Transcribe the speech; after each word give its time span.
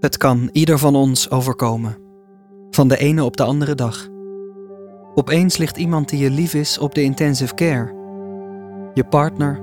Het 0.00 0.16
kan 0.16 0.48
ieder 0.52 0.78
van 0.78 0.94
ons 0.94 1.30
overkomen. 1.30 1.96
Van 2.70 2.88
de 2.88 2.96
ene 2.96 3.24
op 3.24 3.36
de 3.36 3.42
andere 3.42 3.74
dag. 3.74 4.08
Opeens 5.14 5.56
ligt 5.56 5.76
iemand 5.76 6.08
die 6.08 6.18
je 6.18 6.30
lief 6.30 6.54
is 6.54 6.78
op 6.78 6.94
de 6.94 7.02
intensive 7.02 7.54
care. 7.54 7.94
Je 8.94 9.04
partner, 9.04 9.60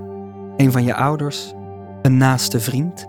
een 0.57 0.71
van 0.71 0.83
je 0.83 0.95
ouders, 0.95 1.53
een 2.01 2.17
naaste 2.17 2.59
vriend. 2.59 3.07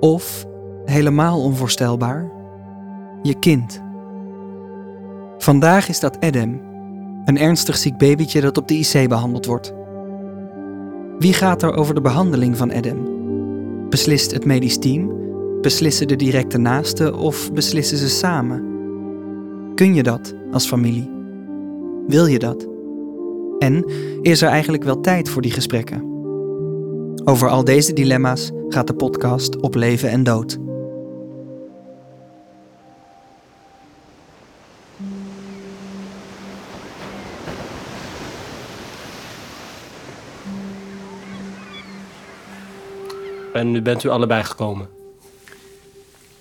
Of, 0.00 0.46
helemaal 0.84 1.42
onvoorstelbaar, 1.42 2.30
je 3.22 3.38
kind. 3.38 3.82
Vandaag 5.38 5.88
is 5.88 6.00
dat 6.00 6.20
Adam, 6.20 6.60
een 7.24 7.38
ernstig 7.38 7.76
ziek 7.76 7.98
babytje 7.98 8.40
dat 8.40 8.58
op 8.58 8.68
de 8.68 8.74
IC 8.74 9.08
behandeld 9.08 9.46
wordt. 9.46 9.74
Wie 11.18 11.32
gaat 11.32 11.62
er 11.62 11.74
over 11.74 11.94
de 11.94 12.00
behandeling 12.00 12.56
van 12.56 12.72
Adam? 12.72 13.08
Beslist 13.88 14.30
het 14.30 14.44
medisch 14.44 14.78
team? 14.78 15.19
Beslissen 15.60 16.08
de 16.08 16.16
directe 16.16 16.58
naasten 16.58 17.14
of 17.14 17.52
beslissen 17.52 17.96
ze 17.96 18.08
samen? 18.08 18.64
Kun 19.74 19.94
je 19.94 20.02
dat 20.02 20.34
als 20.52 20.66
familie? 20.66 21.10
Wil 22.06 22.26
je 22.26 22.38
dat? 22.38 22.68
En 23.58 23.84
is 24.22 24.42
er 24.42 24.48
eigenlijk 24.48 24.84
wel 24.84 25.00
tijd 25.00 25.28
voor 25.28 25.42
die 25.42 25.50
gesprekken? 25.50 26.08
Over 27.24 27.48
al 27.48 27.64
deze 27.64 27.92
dilemma's 27.92 28.50
gaat 28.68 28.86
de 28.86 28.94
podcast 28.94 29.56
op 29.56 29.74
leven 29.74 30.10
en 30.10 30.22
dood. 30.22 30.58
En 43.52 43.70
nu 43.70 43.82
bent 43.82 44.04
u 44.04 44.08
allebei 44.08 44.42
gekomen. 44.42 44.99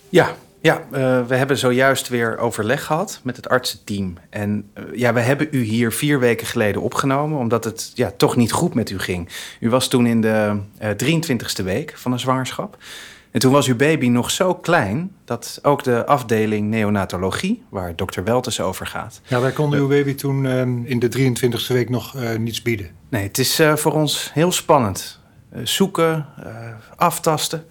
Ja, 0.10 0.36
ja 0.62 0.82
uh, 0.92 1.26
we 1.28 1.36
hebben 1.36 1.58
zojuist 1.58 2.08
weer 2.08 2.38
overleg 2.38 2.84
gehad 2.84 3.20
met 3.24 3.36
het 3.36 3.50
artsenteam. 3.50 4.14
En 4.30 4.70
uh, 4.78 4.84
ja, 4.94 5.14
we 5.14 5.20
hebben 5.20 5.48
u 5.52 5.62
hier 5.62 5.92
vier 5.92 6.20
weken 6.20 6.48
geleden 6.48 6.82
opgenomen, 6.82 7.38
omdat 7.38 7.64
het 7.64 7.92
ja, 7.96 8.12
toch 8.18 8.36
niet 8.36 8.52
goed 8.52 8.74
met 8.74 8.90
u 8.90 9.00
ging. 9.00 9.30
U 9.60 9.70
was 9.70 9.88
toen 9.88 10.06
in 10.06 10.22
de 10.22 10.60
uh, 10.82 11.20
23ste 11.20 11.64
week 11.64 11.94
van 11.96 12.12
een 12.12 12.20
zwangerschap. 12.20 12.78
En 13.32 13.40
toen 13.40 13.52
was 13.52 13.68
uw 13.68 13.76
baby 13.76 14.08
nog 14.08 14.32
zo 14.32 14.56
klein 14.56 15.12
dat 15.26 15.60
ook 15.62 15.84
de 15.84 16.06
afdeling 16.06 16.70
neonatologie, 16.70 17.64
waar 17.70 17.96
dokter 17.96 18.24
Weltes 18.24 18.62
over 18.62 18.86
gaat. 18.88 19.22
Ja, 19.28 19.42
wij 19.42 19.52
konden 19.52 19.80
uw 19.80 19.88
baby 19.88 20.16
toen 20.16 20.46
in 20.86 21.00
de 21.00 21.18
23ste 21.18 21.74
week 21.74 21.90
nog 21.90 22.16
niets 22.38 22.62
bieden. 22.62 22.90
Nee, 23.10 23.24
het 23.24 23.38
is 23.38 23.62
voor 23.76 23.94
ons 23.94 24.30
heel 24.34 24.52
spannend. 24.52 25.20
Uh, 25.56 25.66
zoeken, 25.66 26.26
uh, 26.46 26.74
aftasten. 26.96 27.66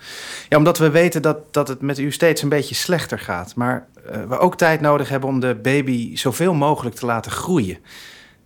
Ja, 0.48 0.56
omdat 0.56 0.78
we 0.78 0.90
weten 0.90 1.22
dat, 1.22 1.54
dat 1.54 1.68
het 1.68 1.80
met 1.80 1.98
u 1.98 2.12
steeds 2.12 2.42
een 2.42 2.48
beetje 2.48 2.74
slechter 2.74 3.18
gaat. 3.18 3.54
Maar 3.54 3.86
uh, 4.10 4.24
we 4.24 4.38
ook 4.38 4.56
tijd 4.56 4.80
nodig 4.80 5.08
hebben 5.08 5.28
om 5.28 5.40
de 5.40 5.54
baby 5.62 6.16
zoveel 6.16 6.54
mogelijk 6.54 6.96
te 6.96 7.06
laten 7.06 7.32
groeien. 7.32 7.78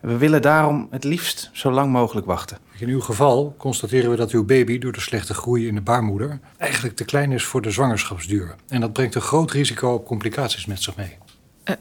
We 0.01 0.17
willen 0.17 0.43
daarom 0.43 0.87
het 0.91 1.05
liefst 1.05 1.51
zo 1.53 1.71
lang 1.71 1.93
mogelijk 1.93 2.27
wachten. 2.27 2.59
In 2.79 2.89
uw 2.89 3.01
geval 3.01 3.55
constateren 3.59 4.11
we 4.11 4.17
dat 4.17 4.31
uw 4.31 4.45
baby 4.45 4.79
door 4.79 4.93
de 4.93 5.01
slechte 5.01 5.35
groei 5.35 5.67
in 5.67 5.75
de 5.75 5.81
baarmoeder 5.81 6.39
eigenlijk 6.57 6.97
te 6.97 7.05
klein 7.05 7.33
is 7.33 7.45
voor 7.45 7.63
de 7.63 7.71
zwangerschapsduur. 7.71 8.55
En 8.69 8.81
dat 8.81 8.93
brengt 8.93 9.15
een 9.15 9.21
groot 9.21 9.51
risico 9.51 9.93
op 9.93 10.07
complicaties 10.07 10.67
met 10.67 10.83
zich 10.83 10.97
mee. 10.97 11.19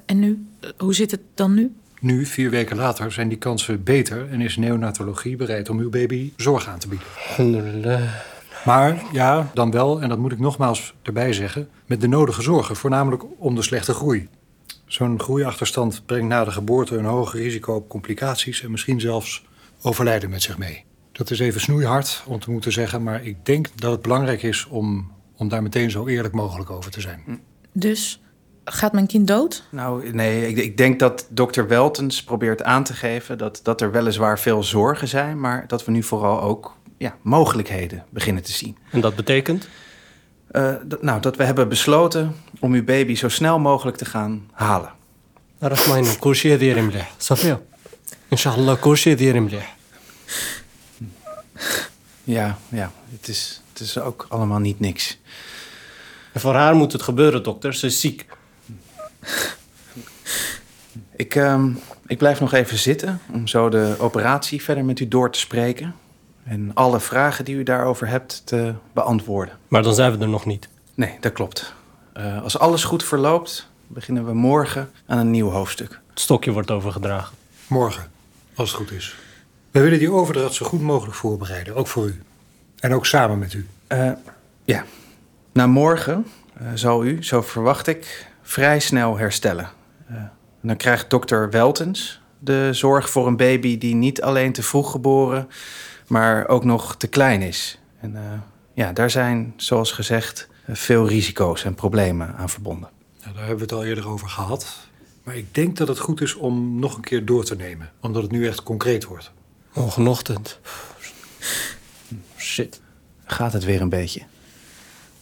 en 0.05 0.19
nu? 0.19 0.45
hoe 0.77 0.93
zit 0.93 1.11
het 1.11 1.21
dan 1.33 1.53
nu? 1.53 1.75
Nu, 2.01 2.25
vier 2.25 2.49
weken 2.49 2.77
later, 2.77 3.11
zijn 3.11 3.29
die 3.29 3.37
kansen 3.37 3.83
beter 3.83 4.29
en 4.29 4.41
is 4.41 4.57
neonatologie 4.57 5.35
bereid 5.35 5.69
om 5.69 5.79
uw 5.79 5.89
baby 5.89 6.33
zorg 6.37 6.67
aan 6.67 6.79
te 6.79 6.87
bieden. 6.87 8.09
Maar 8.65 9.01
ja, 9.11 9.51
dan 9.53 9.71
wel, 9.71 10.01
en 10.01 10.09
dat 10.09 10.17
moet 10.17 10.31
ik 10.31 10.39
nogmaals 10.39 10.93
erbij 11.01 11.33
zeggen, 11.33 11.69
met 11.85 12.01
de 12.01 12.07
nodige 12.07 12.41
zorgen, 12.41 12.75
voornamelijk 12.75 13.23
om 13.37 13.55
de 13.55 13.61
slechte 13.61 13.93
groei. 13.93 14.27
Zo'n 14.85 15.19
groeiachterstand 15.19 16.05
brengt 16.05 16.27
na 16.27 16.43
de 16.43 16.51
geboorte 16.51 16.97
een 16.97 17.05
hoger 17.05 17.39
risico 17.39 17.75
op 17.75 17.89
complicaties 17.89 18.63
en 18.63 18.71
misschien 18.71 18.99
zelfs 18.99 19.45
overlijden 19.81 20.29
met 20.29 20.41
zich 20.41 20.57
mee. 20.57 20.83
Dat 21.11 21.31
is 21.31 21.39
even 21.39 21.61
snoeihard 21.61 22.23
om 22.27 22.39
te 22.39 22.51
moeten 22.51 22.71
zeggen, 22.71 23.03
maar 23.03 23.25
ik 23.25 23.45
denk 23.45 23.69
dat 23.75 23.91
het 23.91 24.01
belangrijk 24.01 24.43
is 24.43 24.67
om, 24.67 25.11
om 25.35 25.49
daar 25.49 25.63
meteen 25.63 25.91
zo 25.91 26.07
eerlijk 26.07 26.33
mogelijk 26.33 26.69
over 26.69 26.91
te 26.91 27.01
zijn. 27.01 27.41
Dus 27.73 28.21
Gaat 28.65 28.93
mijn 28.93 29.07
kind 29.07 29.27
dood? 29.27 29.63
Nou, 29.69 30.11
nee, 30.11 30.47
ik, 30.47 30.57
ik, 30.57 30.77
denk 30.77 30.99
dat 30.99 31.27
dokter 31.29 31.67
Weltens 31.67 32.23
probeert 32.23 32.63
aan 32.63 32.83
te 32.83 32.93
geven 32.93 33.37
dat, 33.37 33.59
dat 33.63 33.81
er 33.81 33.91
weliswaar 33.91 34.39
veel 34.39 34.63
zorgen 34.63 35.07
zijn, 35.07 35.39
maar 35.39 35.67
dat 35.67 35.85
we 35.85 35.91
nu 35.91 36.03
vooral 36.03 36.41
ook 36.41 36.75
ja, 36.97 37.15
mogelijkheden 37.21 38.05
beginnen 38.09 38.43
te 38.43 38.51
zien. 38.51 38.77
En 38.89 39.01
dat 39.01 39.15
betekent? 39.15 39.67
Uh, 40.51 40.73
nou, 41.01 41.21
dat 41.21 41.35
we 41.35 41.43
hebben 41.43 41.69
besloten 41.69 42.35
om 42.59 42.73
uw 42.73 42.83
baby 42.83 43.15
zo 43.15 43.29
snel 43.29 43.59
mogelijk 43.59 43.97
te 43.97 44.05
gaan 44.05 44.49
halen. 44.51 44.91
Rahman, 45.59 46.05
koosje 46.19 46.57
dierim 46.57 46.89
leh. 46.89 47.05
Safia. 47.17 47.59
Inshallah, 48.27 48.79
koosje 48.79 49.15
dierim 49.15 49.47
leh. 49.49 49.63
Ja, 52.23 52.57
ja, 52.69 52.91
het 53.11 53.27
is, 53.27 53.61
het 53.73 53.81
is 53.81 53.97
ook 53.97 54.25
allemaal 54.29 54.59
niet 54.59 54.79
niks. 54.79 55.19
En 56.31 56.39
voor 56.39 56.53
haar 56.53 56.75
moet 56.75 56.91
het 56.91 57.01
gebeuren, 57.01 57.43
dokter. 57.43 57.73
Ze 57.73 57.85
is 57.85 57.99
ziek. 57.99 58.25
Ik, 61.15 61.35
uh, 61.35 61.63
ik 62.07 62.17
blijf 62.17 62.39
nog 62.39 62.53
even 62.53 62.77
zitten 62.77 63.19
om 63.33 63.47
zo 63.47 63.69
de 63.69 63.95
operatie 63.99 64.61
verder 64.61 64.85
met 64.85 64.99
u 64.99 65.07
door 65.07 65.31
te 65.31 65.39
spreken. 65.39 65.95
En 66.43 66.71
alle 66.73 66.99
vragen 66.99 67.45
die 67.45 67.55
u 67.55 67.63
daarover 67.63 68.07
hebt 68.07 68.41
te 68.45 68.73
beantwoorden. 68.93 69.57
Maar 69.67 69.83
dan 69.83 69.93
zijn 69.93 70.11
we 70.11 70.23
er 70.23 70.29
nog 70.29 70.45
niet. 70.45 70.69
Nee, 70.93 71.17
dat 71.19 71.33
klopt. 71.33 71.73
Uh, 72.17 72.43
als 72.43 72.59
alles 72.59 72.83
goed 72.83 73.03
verloopt, 73.03 73.69
beginnen 73.87 74.25
we 74.25 74.33
morgen 74.33 74.91
aan 75.05 75.17
een 75.17 75.31
nieuw 75.31 75.49
hoofdstuk. 75.49 75.99
Het 76.09 76.19
stokje 76.19 76.51
wordt 76.51 76.71
overgedragen. 76.71 77.35
Morgen, 77.67 78.11
als 78.55 78.69
het 78.69 78.77
goed 78.77 78.91
is. 78.91 79.15
We 79.71 79.79
willen 79.79 79.99
die 79.99 80.11
overdracht 80.11 80.53
zo 80.53 80.65
goed 80.65 80.81
mogelijk 80.81 81.15
voorbereiden, 81.15 81.75
ook 81.75 81.87
voor 81.87 82.05
u. 82.05 82.21
En 82.79 82.93
ook 82.93 83.05
samen 83.05 83.39
met 83.39 83.53
u. 83.53 83.67
Uh, 83.87 84.11
ja. 84.63 84.85
Na 85.51 85.67
morgen 85.67 86.25
uh, 86.61 86.67
zal 86.73 87.05
u, 87.05 87.23
zo 87.23 87.41
verwacht 87.41 87.87
ik, 87.87 88.30
vrij 88.51 88.79
snel 88.79 89.17
herstellen. 89.17 89.69
Uh, 90.11 90.23
dan 90.61 90.77
krijgt 90.77 91.09
dokter 91.09 91.49
Weltens 91.49 92.21
de 92.39 92.69
zorg 92.71 93.09
voor 93.09 93.27
een 93.27 93.37
baby 93.37 93.77
die 93.77 93.95
niet 93.95 94.21
alleen 94.21 94.53
te 94.53 94.63
vroeg 94.63 94.91
geboren, 94.91 95.49
maar 96.07 96.47
ook 96.47 96.63
nog 96.63 96.95
te 96.95 97.07
klein 97.07 97.41
is. 97.41 97.79
En 97.99 98.11
uh, 98.11 98.21
ja, 98.73 98.93
daar 98.93 99.09
zijn, 99.09 99.53
zoals 99.55 99.91
gezegd, 99.91 100.47
veel 100.67 101.07
risico's 101.07 101.63
en 101.63 101.75
problemen 101.75 102.35
aan 102.35 102.49
verbonden. 102.49 102.89
Nou, 103.21 103.33
daar 103.33 103.47
hebben 103.47 103.67
we 103.67 103.73
het 103.73 103.81
al 103.81 103.85
eerder 103.85 104.07
over 104.07 104.29
gehad. 104.29 104.77
Maar 105.23 105.35
ik 105.35 105.55
denk 105.55 105.77
dat 105.77 105.87
het 105.87 105.99
goed 105.99 106.21
is 106.21 106.35
om 106.35 106.79
nog 106.79 106.95
een 106.95 107.01
keer 107.01 107.25
door 107.25 107.43
te 107.43 107.55
nemen, 107.55 107.91
omdat 107.99 108.21
het 108.21 108.31
nu 108.31 108.47
echt 108.47 108.63
concreet 108.63 109.05
wordt. 109.05 109.31
Morgenochtend. 109.73 110.59
Shit. 112.37 112.81
Gaat 113.25 113.53
het 113.53 113.63
weer 113.63 113.81
een 113.81 113.89
beetje? 113.89 114.21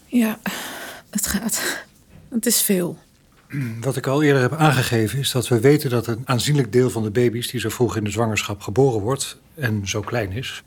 Ja, 0.05 0.39
het 1.09 1.27
gaat. 1.27 1.85
Het 2.29 2.45
is 2.45 2.61
veel. 2.61 2.97
Wat 3.81 3.95
ik 3.95 4.07
al 4.07 4.23
eerder 4.23 4.41
heb 4.41 4.53
aangegeven 4.53 5.19
is 5.19 5.31
dat 5.31 5.47
we 5.47 5.59
weten 5.59 5.89
dat 5.89 6.07
een 6.07 6.21
aanzienlijk 6.25 6.71
deel 6.71 6.89
van 6.89 7.03
de 7.03 7.11
baby's 7.11 7.47
die 7.47 7.59
zo 7.59 7.69
vroeg 7.69 7.95
in 7.95 8.03
de 8.03 8.09
zwangerschap 8.09 8.61
geboren 8.61 9.01
wordt 9.01 9.37
en 9.53 9.87
zo 9.87 10.01
klein 10.01 10.31
is, 10.31 10.63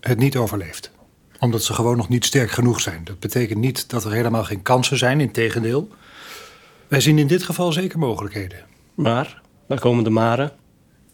het 0.00 0.18
niet 0.18 0.36
overleeft. 0.36 0.90
Omdat 1.38 1.62
ze 1.62 1.74
gewoon 1.74 1.96
nog 1.96 2.08
niet 2.08 2.24
sterk 2.24 2.50
genoeg 2.50 2.80
zijn. 2.80 3.04
Dat 3.04 3.18
betekent 3.18 3.58
niet 3.58 3.90
dat 3.90 4.04
er 4.04 4.12
helemaal 4.12 4.44
geen 4.44 4.62
kansen 4.62 4.98
zijn, 4.98 5.20
integendeel. 5.20 5.88
Wij 6.88 7.00
zien 7.00 7.18
in 7.18 7.26
dit 7.26 7.42
geval 7.42 7.72
zeker 7.72 7.98
mogelijkheden. 7.98 8.64
Maar, 8.94 9.42
waar 9.66 9.80
komen 9.80 10.04
de 10.04 10.10
maren? 10.10 10.52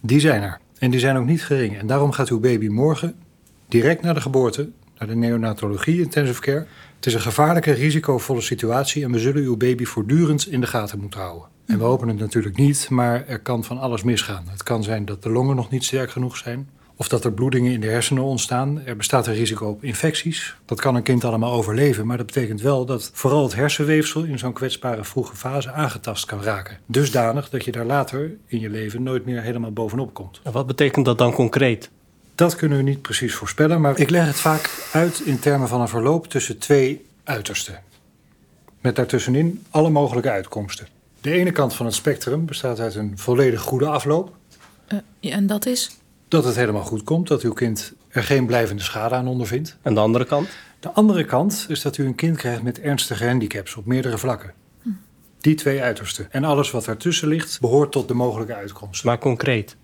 Die 0.01 0.21
zijn 0.21 0.43
er. 0.43 0.61
En 0.79 0.91
die 0.91 1.01
zijn 1.01 1.17
ook 1.17 1.27
niet 1.27 1.45
gering. 1.45 1.79
En 1.79 1.87
daarom 1.87 2.13
gaat 2.13 2.29
uw 2.29 2.41
baby 2.41 2.67
morgen, 2.67 3.15
direct 3.69 4.03
na 4.03 4.13
de 4.13 4.21
geboorte, 4.21 4.71
naar 5.07 5.15
de 5.15 5.27
neonatologie 5.27 6.01
intensive 6.01 6.41
care 6.41 6.67
het 7.05 7.13
is 7.13 7.19
een 7.19 7.31
gevaarlijke, 7.31 7.73
risicovolle 7.73 8.41
situatie 8.41 9.05
en 9.05 9.13
we 9.13 9.19
zullen 9.19 9.43
uw 9.43 9.57
baby 9.57 9.85
voortdurend 9.85 10.47
in 10.49 10.61
de 10.61 10.67
gaten 10.67 11.01
moeten 11.01 11.21
houden. 11.21 11.49
En 11.67 11.79
we 11.79 11.85
hopen 11.85 12.09
het 12.09 12.19
natuurlijk 12.19 12.57
niet, 12.57 12.91
maar 12.91 13.27
er 13.27 13.39
kan 13.39 13.65
van 13.65 13.79
alles 13.79 14.03
misgaan. 14.03 14.45
Het 14.49 14.63
kan 14.63 14.83
zijn 14.83 15.05
dat 15.05 15.23
de 15.23 15.31
longen 15.31 15.57
nog 15.57 15.71
niet 15.71 15.85
sterk 15.85 16.11
genoeg 16.11 16.37
zijn, 16.37 16.69
of 16.97 17.09
dat 17.09 17.25
er 17.25 17.33
bloedingen 17.33 17.73
in 17.73 17.81
de 17.81 17.87
hersenen 17.87 18.23
ontstaan. 18.23 18.81
Er 18.85 18.97
bestaat 18.97 19.27
een 19.27 19.35
risico 19.35 19.67
op 19.69 19.85
infecties. 19.85 20.57
Dat 20.65 20.81
kan 20.81 20.95
een 20.95 21.03
kind 21.03 21.25
allemaal 21.25 21.53
overleven, 21.53 22.07
maar 22.07 22.17
dat 22.17 22.27
betekent 22.27 22.61
wel 22.61 22.85
dat 22.85 23.11
vooral 23.13 23.43
het 23.43 23.55
hersenweefsel 23.55 24.23
in 24.23 24.39
zo'n 24.39 24.53
kwetsbare 24.53 25.05
vroege 25.05 25.37
fase 25.37 25.73
aangetast 25.73 26.25
kan 26.25 26.43
raken. 26.43 26.79
Dusdanig 26.87 27.51
dat 27.51 27.65
je 27.65 27.73
daar 27.73 27.87
later 27.87 28.37
in 28.47 28.61
je 28.61 28.71
leven 28.71 29.03
nooit 29.03 29.25
meer 29.25 29.43
helemaal 29.43 29.73
bovenop 29.73 30.15
komt. 30.15 30.41
En 30.43 30.53
wat 30.53 30.67
betekent 30.67 31.05
dat 31.05 31.19
dan 31.19 31.33
concreet? 31.33 31.91
Dat 32.35 32.57
kunnen 32.57 32.79
we 32.79 32.85
niet 32.85 33.03
precies 33.03 33.35
voorspellen, 33.35 33.81
maar 33.81 33.99
ik 33.99 34.11
leg 34.11 34.27
het 34.27 34.37
vaak 34.37 34.89
uit 34.93 35.21
in 35.21 35.39
termen 35.39 35.69
van 35.69 35.81
een 35.81 35.89
verloop 35.89 36.27
tussen 36.27 36.59
twee 36.59 37.07
uitersten. 37.25 37.83
Met 38.81 38.97
daartussenin 38.97 39.65
alle 39.71 39.91
mogelijke 39.91 40.31
uitkomsten. 40.31 40.87
De 41.21 41.31
ene 41.31 41.51
kant 41.51 41.75
van 41.75 41.87
het 41.87 41.95
spectrum 41.95 42.47
bestaat 42.47 42.81
uit 42.81 42.95
een 42.95 43.19
volledig 43.19 43.61
goede 43.61 43.87
afloop. 43.87 44.37
Uh, 44.89 44.99
ja, 45.21 45.33
en 45.33 45.47
dat 45.47 45.67
is? 45.67 45.97
Dat 46.29 46.45
het 46.45 46.57
helemaal 46.57 46.85
goed 46.85 47.03
komt, 47.05 47.29
dat 47.29 47.43
uw 47.43 47.53
kind 47.53 47.93
er 48.09 48.23
geen 48.23 48.47
blijvende 48.47 48.83
schade 48.83 49.15
aan 49.15 49.27
ondervindt. 49.27 49.77
En 49.83 49.95
de 49.95 50.01
andere 50.01 50.25
kant? 50.25 50.49
De 50.81 50.91
andere 50.91 51.25
kant 51.25 51.67
is 51.69 51.83
dat 51.83 51.97
u 51.97 52.07
een 52.07 52.15
kind 52.15 52.37
krijgt 52.37 52.63
met 52.63 52.81
ernstige 52.81 53.27
handicaps 53.27 53.75
op 53.75 53.87
meerdere 53.87 54.19
vlakken. 54.19 54.53
Die 55.41 55.55
twee 55.55 55.83
uitersten. 55.83 56.33
En 56.33 56.45
alles 56.45 56.71
wat 56.71 56.85
daartussen 56.85 57.29
ligt, 57.29 57.61
behoort 57.61 57.93
tot 57.93 58.09
de 58.09 58.15
mogelijke 58.15 58.55
uitkomst. 58.55 59.05
Maar 59.05 59.19
concreet. 59.19 59.77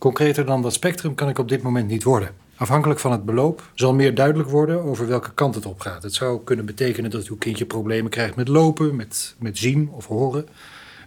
Concreter 0.00 0.46
dan 0.46 0.62
dat 0.62 0.72
spectrum 0.72 1.14
kan 1.14 1.28
ik 1.28 1.38
op 1.38 1.48
dit 1.48 1.62
moment 1.62 1.88
niet 1.88 2.02
worden. 2.02 2.30
Afhankelijk 2.56 3.00
van 3.00 3.12
het 3.12 3.24
beloop 3.24 3.70
zal 3.74 3.94
meer 3.94 4.14
duidelijk 4.14 4.48
worden 4.48 4.82
over 4.82 5.06
welke 5.06 5.32
kant 5.34 5.54
het 5.54 5.66
op 5.66 5.80
gaat. 5.80 6.02
Het 6.02 6.14
zou 6.14 6.44
kunnen 6.44 6.66
betekenen 6.66 7.10
dat 7.10 7.26
uw 7.26 7.36
kindje 7.36 7.64
problemen 7.64 8.10
krijgt 8.10 8.36
met 8.36 8.48
lopen, 8.48 8.96
met, 8.96 9.34
met 9.38 9.58
zien 9.58 9.90
of 9.92 10.06
horen, 10.06 10.48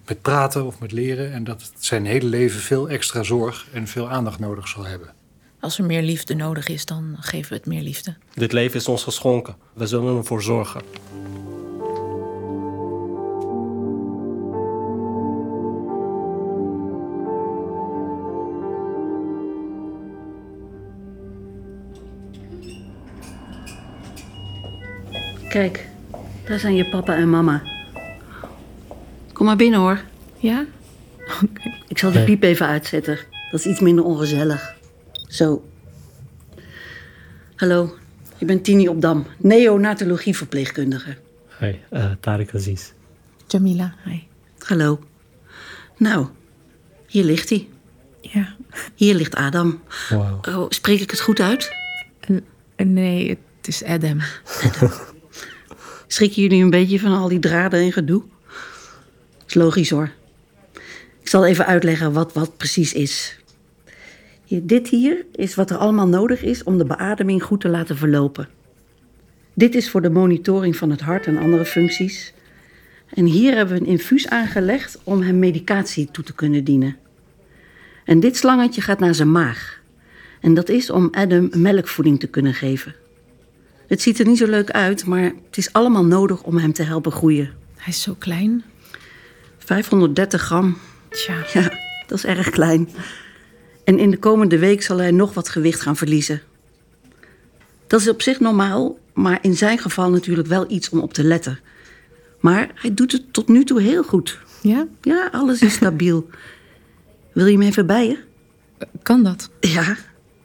met 0.07 0.21
praten 0.21 0.65
of 0.65 0.79
met 0.79 0.91
leren. 0.91 1.31
En 1.31 1.43
dat 1.43 1.61
het 1.61 1.85
zijn 1.85 2.05
hele 2.05 2.27
leven 2.27 2.59
veel 2.59 2.89
extra 2.89 3.23
zorg 3.23 3.67
en 3.71 3.87
veel 3.87 4.09
aandacht 4.09 4.39
nodig 4.39 4.67
zal 4.67 4.85
hebben. 4.85 5.13
Als 5.59 5.77
er 5.77 5.85
meer 5.85 6.01
liefde 6.01 6.35
nodig 6.35 6.67
is, 6.67 6.85
dan 6.85 7.15
geven 7.19 7.49
we 7.49 7.55
het 7.55 7.65
meer 7.65 7.81
liefde. 7.81 8.15
Dit 8.33 8.51
leven 8.51 8.75
is 8.75 8.87
ons 8.87 9.03
geschonken. 9.03 9.55
We 9.73 9.87
zullen 9.87 10.17
ervoor 10.17 10.41
zorgen. 10.41 10.81
Kijk, 25.53 25.87
daar 26.45 26.59
zijn 26.59 26.75
je 26.75 26.89
papa 26.89 27.15
en 27.15 27.29
mama. 27.29 27.63
Kom 29.33 29.45
maar 29.45 29.55
binnen 29.55 29.79
hoor. 29.79 30.01
Ja? 30.37 30.65
Ik 31.87 31.97
zal 31.97 32.11
de 32.11 32.23
piep 32.23 32.43
even 32.43 32.67
uitzetten. 32.67 33.19
Dat 33.51 33.59
is 33.59 33.65
iets 33.65 33.79
minder 33.79 34.03
ongezellig. 34.03 34.75
Zo. 35.27 35.69
Hallo, 37.55 37.95
ik 38.37 38.47
ben 38.47 38.61
Tini 38.61 38.87
Opdam, 38.87 39.25
neonatologieverpleegkundige. 39.37 41.17
Hey, 41.47 41.83
uh, 41.91 42.11
Tariq 42.11 42.55
Aziz. 42.55 42.91
Jamila, 43.47 43.95
hi. 44.03 44.23
Hallo. 44.59 44.99
Nou, 45.97 46.27
hier 47.07 47.23
ligt 47.23 47.49
hij. 47.49 47.67
Ja. 48.21 48.55
Hier 48.95 49.15
ligt 49.15 49.35
Adam. 49.35 49.81
Wauw. 50.09 50.39
Oh, 50.49 50.69
spreek 50.69 50.99
ik 50.99 51.11
het 51.11 51.19
goed 51.19 51.39
uit? 51.39 51.71
Nee, 52.75 53.29
het 53.29 53.67
is 53.67 53.83
Adam. 53.83 54.21
Schrikken 56.13 56.41
jullie 56.41 56.63
een 56.63 56.69
beetje 56.69 56.99
van 56.99 57.11
al 57.11 57.27
die 57.27 57.39
draden 57.39 57.79
en 57.79 57.91
gedoe? 57.91 58.23
is 59.47 59.53
logisch 59.53 59.89
hoor. 59.89 60.11
Ik 61.21 61.27
zal 61.29 61.45
even 61.45 61.65
uitleggen 61.65 62.13
wat 62.13 62.33
wat 62.33 62.57
precies 62.57 62.93
is. 62.93 63.39
Dit 64.47 64.87
hier 64.87 65.25
is 65.35 65.55
wat 65.55 65.69
er 65.69 65.77
allemaal 65.77 66.07
nodig 66.07 66.43
is 66.43 66.63
om 66.63 66.77
de 66.77 66.85
beademing 66.85 67.43
goed 67.43 67.61
te 67.61 67.69
laten 67.69 67.97
verlopen. 67.97 68.49
Dit 69.53 69.75
is 69.75 69.89
voor 69.89 70.01
de 70.01 70.09
monitoring 70.09 70.75
van 70.75 70.89
het 70.89 71.01
hart 71.01 71.25
en 71.25 71.37
andere 71.37 71.65
functies. 71.65 72.33
En 73.13 73.25
hier 73.25 73.55
hebben 73.55 73.75
we 73.75 73.81
een 73.81 73.91
infuus 73.91 74.27
aangelegd 74.27 74.99
om 75.03 75.21
hem 75.21 75.39
medicatie 75.39 76.09
toe 76.11 76.23
te 76.23 76.33
kunnen 76.33 76.63
dienen. 76.63 76.97
En 78.05 78.19
dit 78.19 78.37
slangetje 78.37 78.81
gaat 78.81 78.99
naar 78.99 79.15
zijn 79.15 79.31
maag. 79.31 79.81
En 80.41 80.53
dat 80.53 80.69
is 80.69 80.89
om 80.89 81.07
Adam 81.11 81.49
melkvoeding 81.53 82.19
te 82.19 82.27
kunnen 82.27 82.53
geven. 82.53 82.95
Het 83.93 84.01
ziet 84.01 84.19
er 84.19 84.25
niet 84.25 84.37
zo 84.37 84.47
leuk 84.47 84.71
uit, 84.71 85.05
maar 85.05 85.21
het 85.21 85.57
is 85.57 85.73
allemaal 85.73 86.05
nodig 86.05 86.43
om 86.43 86.57
hem 86.57 86.73
te 86.73 86.83
helpen 86.83 87.11
groeien. 87.11 87.53
Hij 87.75 87.93
is 87.93 88.01
zo 88.01 88.15
klein. 88.19 88.63
530 89.57 90.41
gram, 90.41 90.77
Tja. 91.09 91.45
ja, 91.53 91.61
dat 92.07 92.17
is 92.17 92.25
erg 92.25 92.49
klein. 92.49 92.89
En 93.83 93.99
in 93.99 94.11
de 94.11 94.17
komende 94.17 94.59
week 94.59 94.83
zal 94.83 94.97
hij 94.97 95.11
nog 95.11 95.33
wat 95.33 95.49
gewicht 95.49 95.81
gaan 95.81 95.95
verliezen. 95.95 96.41
Dat 97.87 97.99
is 97.99 98.09
op 98.09 98.21
zich 98.21 98.39
normaal, 98.39 98.97
maar 99.13 99.39
in 99.41 99.55
zijn 99.55 99.77
geval 99.77 100.09
natuurlijk 100.09 100.47
wel 100.47 100.71
iets 100.71 100.89
om 100.89 100.99
op 100.99 101.13
te 101.13 101.23
letten. 101.23 101.59
Maar 102.39 102.71
hij 102.75 102.93
doet 102.93 103.11
het 103.11 103.33
tot 103.33 103.47
nu 103.47 103.63
toe 103.63 103.81
heel 103.81 104.03
goed. 104.03 104.39
Ja? 104.61 104.87
Ja, 105.01 105.29
alles 105.31 105.61
is 105.61 105.73
stabiel. 105.73 106.29
Wil 107.33 107.45
je 107.45 107.57
hem 107.57 107.67
even 107.67 107.85
bij 107.85 108.07
je? 108.07 108.17
Kan 109.03 109.23
dat? 109.23 109.49
Ja. 109.59 109.97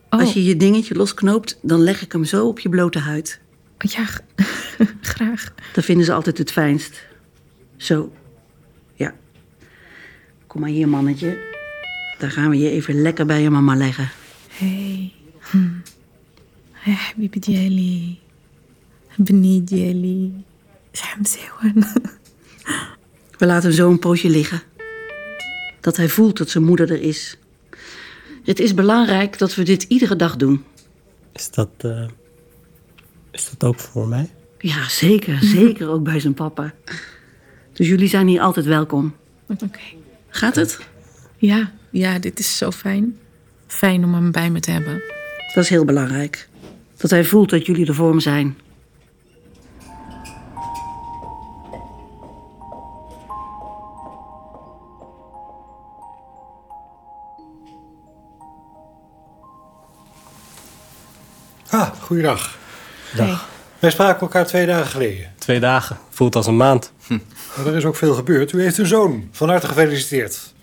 Als 0.09 0.33
je 0.33 0.45
je 0.45 0.57
dingetje 0.57 0.95
losknoopt, 0.95 1.59
dan 1.63 1.81
leg 1.81 2.03
ik 2.03 2.13
hem 2.13 2.25
zo 2.25 2.47
op 2.47 2.59
je 2.59 2.69
blote 2.69 2.99
huid. 2.99 3.41
Ja, 3.79 4.07
graag. 5.01 5.55
Dat 5.73 5.85
vinden 5.85 6.05
ze 6.05 6.13
altijd 6.13 6.39
het 6.39 6.53
fijnst. 6.53 7.07
Zo. 7.77 8.13
Ja. 8.95 9.15
Kom 10.47 10.61
maar 10.61 10.71
hier, 10.71 10.89
mannetje. 10.89 11.39
Dan 12.19 12.31
gaan 12.31 12.51
we 12.51 12.59
je 12.59 12.71
even 12.71 13.03
lekker 13.03 13.27
bij 13.27 13.43
je 13.43 13.51
mama 13.51 13.75
leggen. 13.75 14.11
Hey. 14.49 15.13
Hm. 15.51 15.69
Hey, 16.73 16.95
habibi 16.95 17.39
diali. 17.39 18.19
Beni 19.17 19.65
diali. 19.65 20.45
We 23.39 23.47
laten 23.47 23.69
hem 23.69 23.79
zo 23.79 23.91
een 23.91 23.99
poosje 23.99 24.29
liggen. 24.29 24.63
Dat 25.81 25.97
hij 25.97 26.09
voelt 26.09 26.39
dat 26.39 26.51
zijn 26.51 26.65
moeder 26.65 26.91
er 26.91 27.03
is. 27.03 27.38
Het 28.49 28.61
is 28.61 28.75
belangrijk 28.75 29.39
dat 29.39 29.55
we 29.55 29.63
dit 29.63 29.83
iedere 29.83 30.17
dag 30.17 30.37
doen. 30.37 30.65
Is 31.33 31.51
dat, 31.51 31.69
eh, 31.79 32.09
is 33.31 33.51
dat 33.51 33.69
ook 33.69 33.79
voor 33.79 34.09
mij? 34.09 34.31
Ja, 34.59 34.89
zeker. 34.89 35.39
Zeker 35.43 35.89
ook 35.89 36.03
bij 36.03 36.21
zijn 36.21 36.35
papa. 36.35 36.75
Dus 37.73 37.89
jullie 37.89 38.09
zijn 38.09 38.27
hier 38.27 38.41
altijd 38.41 38.67
welkom. 38.67 39.15
Oké. 39.49 39.81
Gaat 40.29 40.57
het? 40.57 40.79
Ja, 41.37 41.73
ja, 41.91 42.19
dit 42.19 42.39
is 42.39 42.57
zo 42.57 42.71
fijn. 42.71 43.19
Fijn 43.67 44.05
om 44.05 44.15
hem 44.15 44.33
bij 44.33 44.51
me 44.51 44.61
te 44.61 44.71
hebben. 44.71 45.03
Dat 45.55 45.65
is 45.65 45.69
heel 45.69 45.85
belangrijk. 45.85 46.49
Dat 46.97 47.11
hij 47.11 47.25
voelt 47.25 47.51
dat 47.51 47.67
jullie 47.67 47.87
er 47.87 47.95
voor 47.95 48.11
hem 48.11 48.21
zijn. 48.21 48.57
Goeiedag. 62.09 62.59
Dag. 63.17 63.49
Wij 63.79 63.91
spraken 63.91 64.21
elkaar 64.21 64.47
twee 64.47 64.67
dagen 64.67 64.87
geleden. 64.87 65.33
Twee 65.39 65.61
dagen. 65.61 65.99
Voelt 66.11 66.37
als 66.37 66.47
een 66.47 66.57
maand. 66.57 66.93
Maar 67.57 67.67
er 67.67 67.77
is 67.77 67.85
ook 67.85 67.97
veel 67.97 68.15
gebeurd. 68.15 68.53
U 68.53 68.63
heeft 68.63 68.79
een 68.79 68.87
zoon. 68.87 69.29
Van 69.33 69.49
harte 69.49 69.67
gefeliciteerd. 69.67 70.55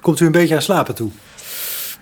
Komt 0.00 0.20
u 0.20 0.26
een 0.26 0.32
beetje 0.32 0.54
aan 0.54 0.62
slapen 0.62 0.94
toe? 0.94 1.10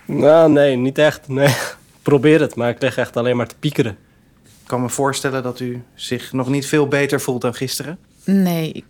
Nou, 0.05 0.51
nee, 0.51 0.77
niet 0.77 0.99
echt. 0.99 1.29
Nee. 1.29 1.55
Probeer 2.03 2.41
het, 2.41 2.55
maar 2.55 2.71
ik 2.71 2.83
lig 2.83 2.97
echt 2.97 3.17
alleen 3.17 3.37
maar 3.37 3.47
te 3.47 3.55
piekeren. 3.59 3.97
Ik 4.45 4.67
kan 4.67 4.81
me 4.81 4.89
voorstellen 4.89 5.43
dat 5.43 5.61
u 5.61 5.83
zich 5.95 6.33
nog 6.33 6.49
niet 6.49 6.67
veel 6.67 6.89
beter 6.89 7.21
voelt 7.21 7.41
dan 7.41 7.55
gisteren. 7.55 7.99
Nee, 8.25 8.73
ik 8.73 8.85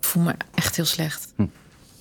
voel 0.00 0.22
me 0.22 0.34
echt 0.54 0.76
heel 0.76 0.84
slecht. 0.84 1.32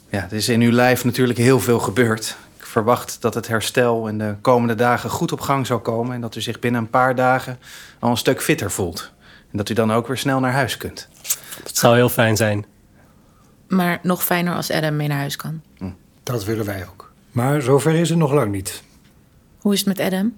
Ja, 0.09 0.27
er 0.29 0.33
is 0.33 0.49
in 0.49 0.61
uw 0.61 0.71
lijf 0.71 1.03
natuurlijk 1.03 1.39
heel 1.39 1.59
veel 1.59 1.79
gebeurd. 1.79 2.37
Verwacht 2.71 3.21
dat 3.21 3.33
het 3.33 3.47
herstel 3.47 4.07
in 4.07 4.17
de 4.17 4.35
komende 4.41 4.75
dagen 4.75 5.09
goed 5.09 5.31
op 5.31 5.41
gang 5.41 5.67
zal 5.67 5.79
komen... 5.79 6.15
en 6.15 6.21
dat 6.21 6.35
u 6.35 6.41
zich 6.41 6.59
binnen 6.59 6.81
een 6.81 6.89
paar 6.89 7.15
dagen 7.15 7.59
al 7.99 8.09
een 8.09 8.17
stuk 8.17 8.41
fitter 8.41 8.71
voelt. 8.71 9.11
En 9.51 9.57
dat 9.57 9.69
u 9.69 9.73
dan 9.73 9.91
ook 9.91 10.07
weer 10.07 10.17
snel 10.17 10.39
naar 10.39 10.51
huis 10.51 10.77
kunt. 10.77 11.07
Het 11.63 11.77
zou 11.77 11.95
heel 11.95 12.09
fijn 12.09 12.35
zijn. 12.37 12.65
Maar 13.67 13.99
nog 14.03 14.23
fijner 14.23 14.55
als 14.55 14.71
Adam 14.71 14.95
mee 14.95 15.07
naar 15.07 15.17
huis 15.17 15.35
kan. 15.35 15.61
Dat 16.23 16.45
willen 16.45 16.65
wij 16.65 16.87
ook. 16.87 17.11
Maar 17.31 17.61
zover 17.61 17.93
is 17.93 18.09
het 18.09 18.17
nog 18.17 18.31
lang 18.31 18.51
niet. 18.51 18.83
Hoe 19.57 19.73
is 19.73 19.79
het 19.79 19.87
met 19.87 19.99
Adam? 19.99 20.33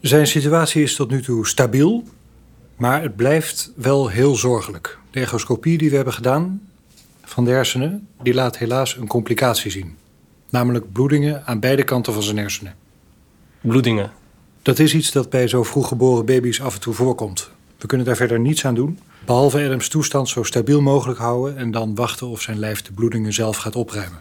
Zijn 0.00 0.26
situatie 0.26 0.82
is 0.82 0.96
tot 0.96 1.10
nu 1.10 1.22
toe 1.22 1.46
stabiel, 1.46 2.04
maar 2.76 3.02
het 3.02 3.16
blijft 3.16 3.72
wel 3.76 4.08
heel 4.08 4.34
zorgelijk. 4.34 4.98
De 5.10 5.20
echoscopie 5.20 5.78
die 5.78 5.90
we 5.90 5.96
hebben 5.96 6.14
gedaan 6.14 6.68
van 7.22 7.44
de 7.44 7.50
hersenen, 7.50 8.08
die 8.22 8.34
laat 8.34 8.58
helaas 8.58 8.96
een 8.96 9.06
complicatie 9.06 9.70
zien. 9.70 9.96
Namelijk 10.52 10.92
bloedingen 10.92 11.46
aan 11.46 11.60
beide 11.60 11.82
kanten 11.82 12.12
van 12.12 12.22
zijn 12.22 12.36
hersenen. 12.36 12.74
Bloedingen. 13.60 14.12
Dat 14.62 14.78
is 14.78 14.94
iets 14.94 15.12
dat 15.12 15.30
bij 15.30 15.48
zo 15.48 15.62
vroeg 15.62 15.88
geboren 15.88 16.24
baby's 16.24 16.60
af 16.60 16.74
en 16.74 16.80
toe 16.80 16.94
voorkomt. 16.94 17.50
We 17.78 17.86
kunnen 17.86 18.06
daar 18.06 18.16
verder 18.16 18.40
niets 18.40 18.66
aan 18.66 18.74
doen, 18.74 18.98
behalve 19.24 19.64
Adams 19.64 19.88
toestand 19.88 20.28
zo 20.28 20.42
stabiel 20.42 20.80
mogelijk 20.80 21.18
houden 21.18 21.56
en 21.56 21.70
dan 21.70 21.94
wachten 21.94 22.26
of 22.26 22.40
zijn 22.40 22.58
lijf 22.58 22.82
de 22.82 22.92
bloedingen 22.92 23.32
zelf 23.32 23.56
gaat 23.56 23.76
opruimen. 23.76 24.20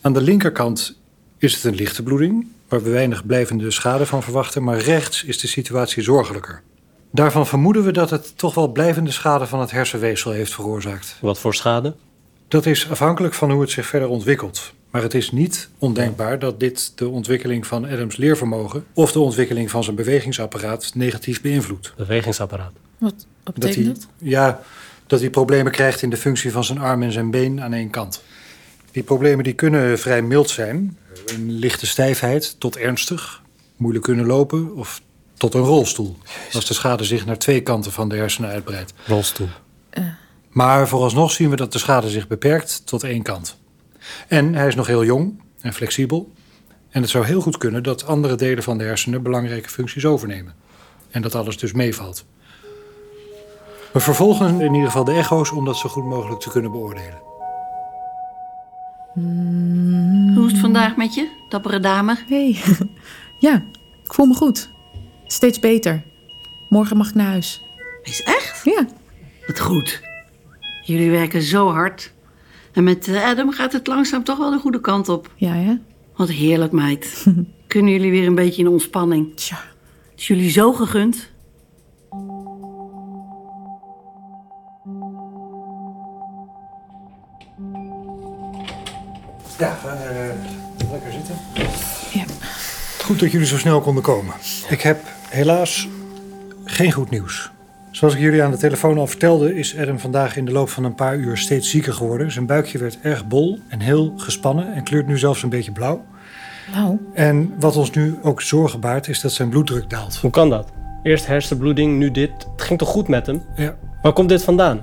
Aan 0.00 0.12
de 0.12 0.20
linkerkant 0.20 0.98
is 1.38 1.54
het 1.54 1.64
een 1.64 1.74
lichte 1.74 2.02
bloeding, 2.02 2.46
waar 2.68 2.82
we 2.82 2.90
weinig 2.90 3.26
blijvende 3.26 3.70
schade 3.70 4.06
van 4.06 4.22
verwachten, 4.22 4.64
maar 4.64 4.78
rechts 4.78 5.24
is 5.24 5.38
de 5.38 5.46
situatie 5.46 6.02
zorgelijker. 6.02 6.62
Daarvan 7.10 7.46
vermoeden 7.46 7.84
we 7.84 7.92
dat 7.92 8.10
het 8.10 8.38
toch 8.38 8.54
wel 8.54 8.68
blijvende 8.68 9.10
schade 9.10 9.46
van 9.46 9.60
het 9.60 9.70
hersenweefsel 9.70 10.30
heeft 10.30 10.54
veroorzaakt. 10.54 11.16
Wat 11.20 11.38
voor 11.38 11.54
schade? 11.54 11.94
Dat 12.50 12.66
is 12.66 12.90
afhankelijk 12.90 13.34
van 13.34 13.50
hoe 13.50 13.60
het 13.60 13.70
zich 13.70 13.86
verder 13.86 14.08
ontwikkelt. 14.08 14.72
Maar 14.90 15.02
het 15.02 15.14
is 15.14 15.32
niet 15.32 15.68
ondenkbaar 15.78 16.38
dat 16.38 16.60
dit 16.60 16.92
de 16.94 17.08
ontwikkeling 17.08 17.66
van 17.66 17.84
Adams 17.84 18.16
leervermogen 18.16 18.84
of 18.92 19.12
de 19.12 19.20
ontwikkeling 19.20 19.70
van 19.70 19.84
zijn 19.84 19.96
bewegingsapparaat 19.96 20.94
negatief 20.94 21.40
beïnvloedt. 21.40 21.92
Bewegingsapparaat. 21.96 22.72
Wat, 22.98 23.12
wat 23.12 23.26
Dat 23.44 23.54
betekent 23.54 23.84
hij, 23.84 23.94
dat? 23.94 24.06
ja, 24.18 24.62
dat 25.06 25.20
hij 25.20 25.30
problemen 25.30 25.72
krijgt 25.72 26.02
in 26.02 26.10
de 26.10 26.16
functie 26.16 26.52
van 26.52 26.64
zijn 26.64 26.78
arm 26.78 27.02
en 27.02 27.12
zijn 27.12 27.30
been 27.30 27.60
aan 27.62 27.72
één 27.72 27.90
kant. 27.90 28.22
Die 28.90 29.02
problemen 29.02 29.44
die 29.44 29.54
kunnen 29.54 29.98
vrij 29.98 30.22
mild 30.22 30.50
zijn. 30.50 30.98
Een 31.26 31.52
lichte 31.52 31.86
stijfheid 31.86 32.56
tot 32.58 32.76
ernstig. 32.76 33.42
Moeilijk 33.76 34.04
kunnen 34.04 34.26
lopen 34.26 34.74
of 34.74 35.02
tot 35.34 35.54
een 35.54 35.60
rolstoel. 35.60 36.16
Als 36.52 36.66
de 36.66 36.74
schade 36.74 37.04
zich 37.04 37.26
naar 37.26 37.38
twee 37.38 37.60
kanten 37.60 37.92
van 37.92 38.08
de 38.08 38.16
hersenen 38.16 38.50
uitbreidt. 38.50 38.92
Rolstoel. 39.06 39.48
Maar 40.50 40.88
vooralsnog 40.88 41.30
zien 41.30 41.50
we 41.50 41.56
dat 41.56 41.72
de 41.72 41.78
schade 41.78 42.08
zich 42.08 42.28
beperkt 42.28 42.86
tot 42.86 43.02
één 43.02 43.22
kant. 43.22 43.58
En 44.28 44.54
hij 44.54 44.66
is 44.66 44.74
nog 44.74 44.86
heel 44.86 45.04
jong 45.04 45.40
en 45.60 45.72
flexibel. 45.72 46.32
En 46.90 47.00
het 47.00 47.10
zou 47.10 47.24
heel 47.24 47.40
goed 47.40 47.58
kunnen 47.58 47.82
dat 47.82 48.06
andere 48.06 48.34
delen 48.34 48.62
van 48.62 48.78
de 48.78 48.84
hersenen 48.84 49.22
belangrijke 49.22 49.68
functies 49.68 50.04
overnemen. 50.04 50.54
En 51.10 51.22
dat 51.22 51.34
alles 51.34 51.58
dus 51.58 51.72
meevalt. 51.72 52.24
We 53.92 54.00
vervolgen 54.00 54.60
in 54.60 54.74
ieder 54.74 54.86
geval 54.90 55.04
de 55.04 55.12
echo's 55.12 55.50
om 55.50 55.64
dat 55.64 55.76
zo 55.76 55.88
goed 55.88 56.04
mogelijk 56.04 56.40
te 56.40 56.50
kunnen 56.50 56.70
beoordelen. 56.70 57.20
Hoe 60.34 60.46
is 60.46 60.52
het 60.52 60.60
vandaag 60.60 60.96
met 60.96 61.14
je, 61.14 61.28
dappere 61.48 61.80
dame? 61.80 62.16
Hey. 62.28 62.56
ja, 63.48 63.54
ik 64.04 64.14
voel 64.14 64.26
me 64.26 64.34
goed. 64.34 64.70
Steeds 65.26 65.58
beter. 65.58 66.02
Morgen 66.68 66.96
mag 66.96 67.08
ik 67.08 67.14
naar 67.14 67.26
huis. 67.26 67.62
Is 68.02 68.22
echt? 68.22 68.64
Ja. 68.64 68.86
Wat 69.46 69.60
goed. 69.60 70.09
Jullie 70.82 71.10
werken 71.10 71.42
zo 71.42 71.68
hard. 71.68 72.12
En 72.72 72.84
met 72.84 73.08
eh, 73.08 73.24
Adam 73.24 73.52
gaat 73.52 73.72
het 73.72 73.86
langzaam 73.86 74.24
toch 74.24 74.38
wel 74.38 74.50
de 74.50 74.58
goede 74.58 74.80
kant 74.80 75.08
op. 75.08 75.30
Ja, 75.36 75.52
hè? 75.52 75.74
Wat 76.16 76.28
heerlijk, 76.28 76.72
meid. 76.72 77.26
Kunnen 77.66 77.92
jullie 77.92 78.10
weer 78.10 78.26
een 78.26 78.34
beetje 78.34 78.62
in 78.62 78.68
ontspanning? 78.68 79.36
Tja. 79.36 79.58
Is 80.16 80.26
jullie 80.26 80.50
zo 80.50 80.72
gegund? 80.72 81.30
Ja, 89.58 89.78
eh, 89.84 90.90
lekker 90.90 91.12
zitten. 91.12 91.34
Ja. 92.12 92.24
Goed 93.04 93.20
dat 93.20 93.30
jullie 93.30 93.46
zo 93.46 93.58
snel 93.58 93.80
konden 93.80 94.02
komen. 94.02 94.34
Ik 94.68 94.80
heb 94.80 95.00
helaas 95.28 95.88
geen 96.64 96.92
goed 96.92 97.10
nieuws. 97.10 97.50
Zoals 97.90 98.14
ik 98.14 98.20
jullie 98.20 98.42
aan 98.42 98.50
de 98.50 98.56
telefoon 98.56 98.98
al 98.98 99.06
vertelde, 99.06 99.54
is 99.54 99.76
Adam 99.78 99.98
vandaag 99.98 100.36
in 100.36 100.44
de 100.44 100.52
loop 100.52 100.68
van 100.68 100.84
een 100.84 100.94
paar 100.94 101.16
uur 101.16 101.36
steeds 101.36 101.70
zieker 101.70 101.92
geworden. 101.92 102.32
Zijn 102.32 102.46
buikje 102.46 102.78
werd 102.78 102.98
erg 103.02 103.26
bol 103.26 103.58
en 103.68 103.80
heel 103.80 104.12
gespannen 104.16 104.74
en 104.74 104.82
kleurt 104.84 105.06
nu 105.06 105.18
zelfs 105.18 105.42
een 105.42 105.48
beetje 105.48 105.72
blauw. 105.72 106.04
Nou, 106.74 106.98
En 107.14 107.52
wat 107.58 107.76
ons 107.76 107.90
nu 107.90 108.18
ook 108.22 108.42
zorgen 108.42 108.80
baart, 108.80 109.08
is 109.08 109.20
dat 109.20 109.32
zijn 109.32 109.48
bloeddruk 109.48 109.90
daalt. 109.90 110.16
Hoe 110.16 110.30
kan 110.30 110.50
dat? 110.50 110.68
Eerst 111.02 111.26
hersenbloeding, 111.26 111.98
nu 111.98 112.10
dit. 112.10 112.30
Het 112.52 112.62
ging 112.62 112.78
toch 112.78 112.88
goed 112.88 113.08
met 113.08 113.26
hem? 113.26 113.42
Ja, 113.56 113.74
Waar 114.02 114.12
komt 114.12 114.28
dit 114.28 114.44
vandaan? 114.44 114.82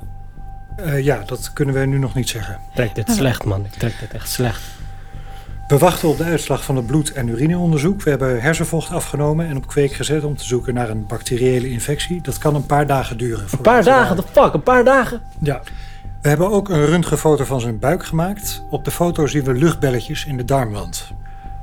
eh, 0.77 1.03
ja 1.03 1.23
dat 1.25 1.53
kunnen 1.53 1.73
wij 1.73 1.85
nu 1.85 1.97
nog 1.97 2.15
niet 2.15 2.29
zeggen. 2.29 2.53
Ik 2.53 2.75
trek 2.75 2.95
dit 2.95 3.11
slecht, 3.11 3.43
man. 3.45 3.65
Ik 3.65 3.71
trek 3.71 3.93
dit 3.99 4.13
echt 4.13 4.29
slecht. 4.29 4.61
We 5.67 5.77
wachten 5.77 6.09
op 6.09 6.17
de 6.17 6.23
uitslag 6.23 6.63
van 6.63 6.75
het 6.75 6.85
bloed- 6.85 7.11
en 7.11 7.27
urineonderzoek. 7.27 8.01
We 8.01 8.09
hebben 8.09 8.41
hersenvocht 8.41 8.91
afgenomen 8.91 9.47
en 9.47 9.57
op 9.57 9.67
kweek 9.67 9.91
gezet 9.91 10.23
om 10.23 10.37
te 10.37 10.45
zoeken 10.45 10.73
naar 10.73 10.89
een 10.89 11.05
bacteriële 11.07 11.69
infectie. 11.69 12.21
Dat 12.21 12.37
kan 12.37 12.55
een 12.55 12.65
paar 12.65 12.87
dagen 12.87 13.17
duren. 13.17 13.45
Een 13.51 13.61
paar 13.61 13.83
dagen, 13.83 14.15
de 14.15 14.23
fuck, 14.31 14.53
een 14.53 14.63
paar 14.63 14.83
dagen? 14.83 15.21
Ja. 15.39 15.61
We 16.21 16.29
hebben 16.29 16.51
ook 16.51 16.69
een 16.69 16.85
röntgenfoto 16.85 17.43
van 17.43 17.59
zijn 17.61 17.79
buik 17.79 18.05
gemaakt. 18.05 18.63
Op 18.69 18.85
de 18.85 18.91
foto 18.91 19.25
zien 19.25 19.43
we 19.43 19.53
luchtbelletjes 19.53 20.25
in 20.25 20.37
de 20.37 20.45
darmwand. 20.45 21.11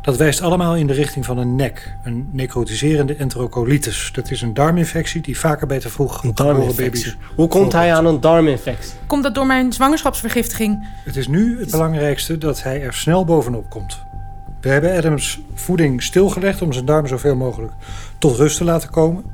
Dat 0.04 0.16
wijst 0.16 0.40
allemaal 0.40 0.76
in 0.76 0.86
de 0.86 0.92
richting 0.92 1.24
van 1.24 1.38
een 1.38 1.56
nek, 1.56 1.96
een 2.02 2.28
necrotiserende 2.32 3.14
enterocolitis. 3.14 4.10
Dat 4.12 4.30
is 4.30 4.42
een 4.42 4.54
darminfectie 4.54 5.20
die 5.20 5.38
vaker 5.38 5.66
bij 5.66 5.80
te 5.80 5.88
vroeg 5.88 6.22
Een 6.22 6.36
geboren 6.36 6.76
baby's. 6.76 7.16
Hoe 7.34 7.48
komt 7.48 7.72
hij 7.72 7.94
aan 7.94 8.06
een 8.06 8.20
darminfectie? 8.20 8.92
komt 9.06 9.22
dat 9.22 9.34
door 9.34 9.46
mijn 9.46 9.72
zwangerschapsvergiftiging? 9.72 10.86
Het 11.04 11.16
is 11.16 11.28
nu 11.28 11.60
het 11.60 11.70
belangrijkste 11.70 12.38
dat 12.38 12.62
hij 12.62 12.82
er 12.82 12.94
snel 12.94 13.24
bovenop 13.24 13.70
komt. 13.70 14.02
We 14.60 14.68
hebben 14.68 14.96
Adams 14.96 15.40
voeding 15.54 16.02
stilgelegd 16.02 16.62
om 16.62 16.72
zijn 16.72 16.84
darmen 16.84 17.08
zoveel 17.08 17.36
mogelijk 17.36 17.72
tot 18.18 18.36
rust 18.36 18.56
te 18.56 18.64
laten 18.64 18.90
komen. 18.90 19.24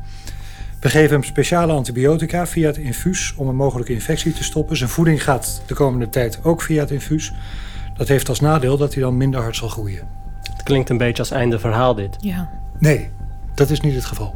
We 0.80 0.88
geven 0.88 1.10
hem 1.10 1.24
speciale 1.24 1.72
antibiotica 1.72 2.46
via 2.46 2.66
het 2.66 2.76
infuus 2.76 3.34
om 3.36 3.48
een 3.48 3.56
mogelijke 3.56 3.92
infectie 3.92 4.32
te 4.32 4.44
stoppen. 4.44 4.76
Zijn 4.76 4.90
voeding 4.90 5.22
gaat 5.22 5.62
de 5.66 5.74
komende 5.74 6.08
tijd 6.08 6.38
ook 6.42 6.62
via 6.62 6.80
het 6.80 6.90
infuus. 6.90 7.32
Dat 7.96 8.08
heeft 8.08 8.28
als 8.28 8.40
nadeel 8.40 8.76
dat 8.76 8.94
hij 8.94 9.02
dan 9.02 9.16
minder 9.16 9.40
hard 9.40 9.56
zal 9.56 9.68
groeien. 9.68 10.19
Klinkt 10.70 10.90
een 10.90 10.98
beetje 10.98 11.22
als 11.22 11.30
einde 11.30 11.58
verhaal 11.58 11.94
dit. 11.94 12.16
Ja. 12.20 12.48
Nee, 12.78 13.10
dat 13.54 13.70
is 13.70 13.80
niet 13.80 13.94
het 13.94 14.04
geval. 14.04 14.34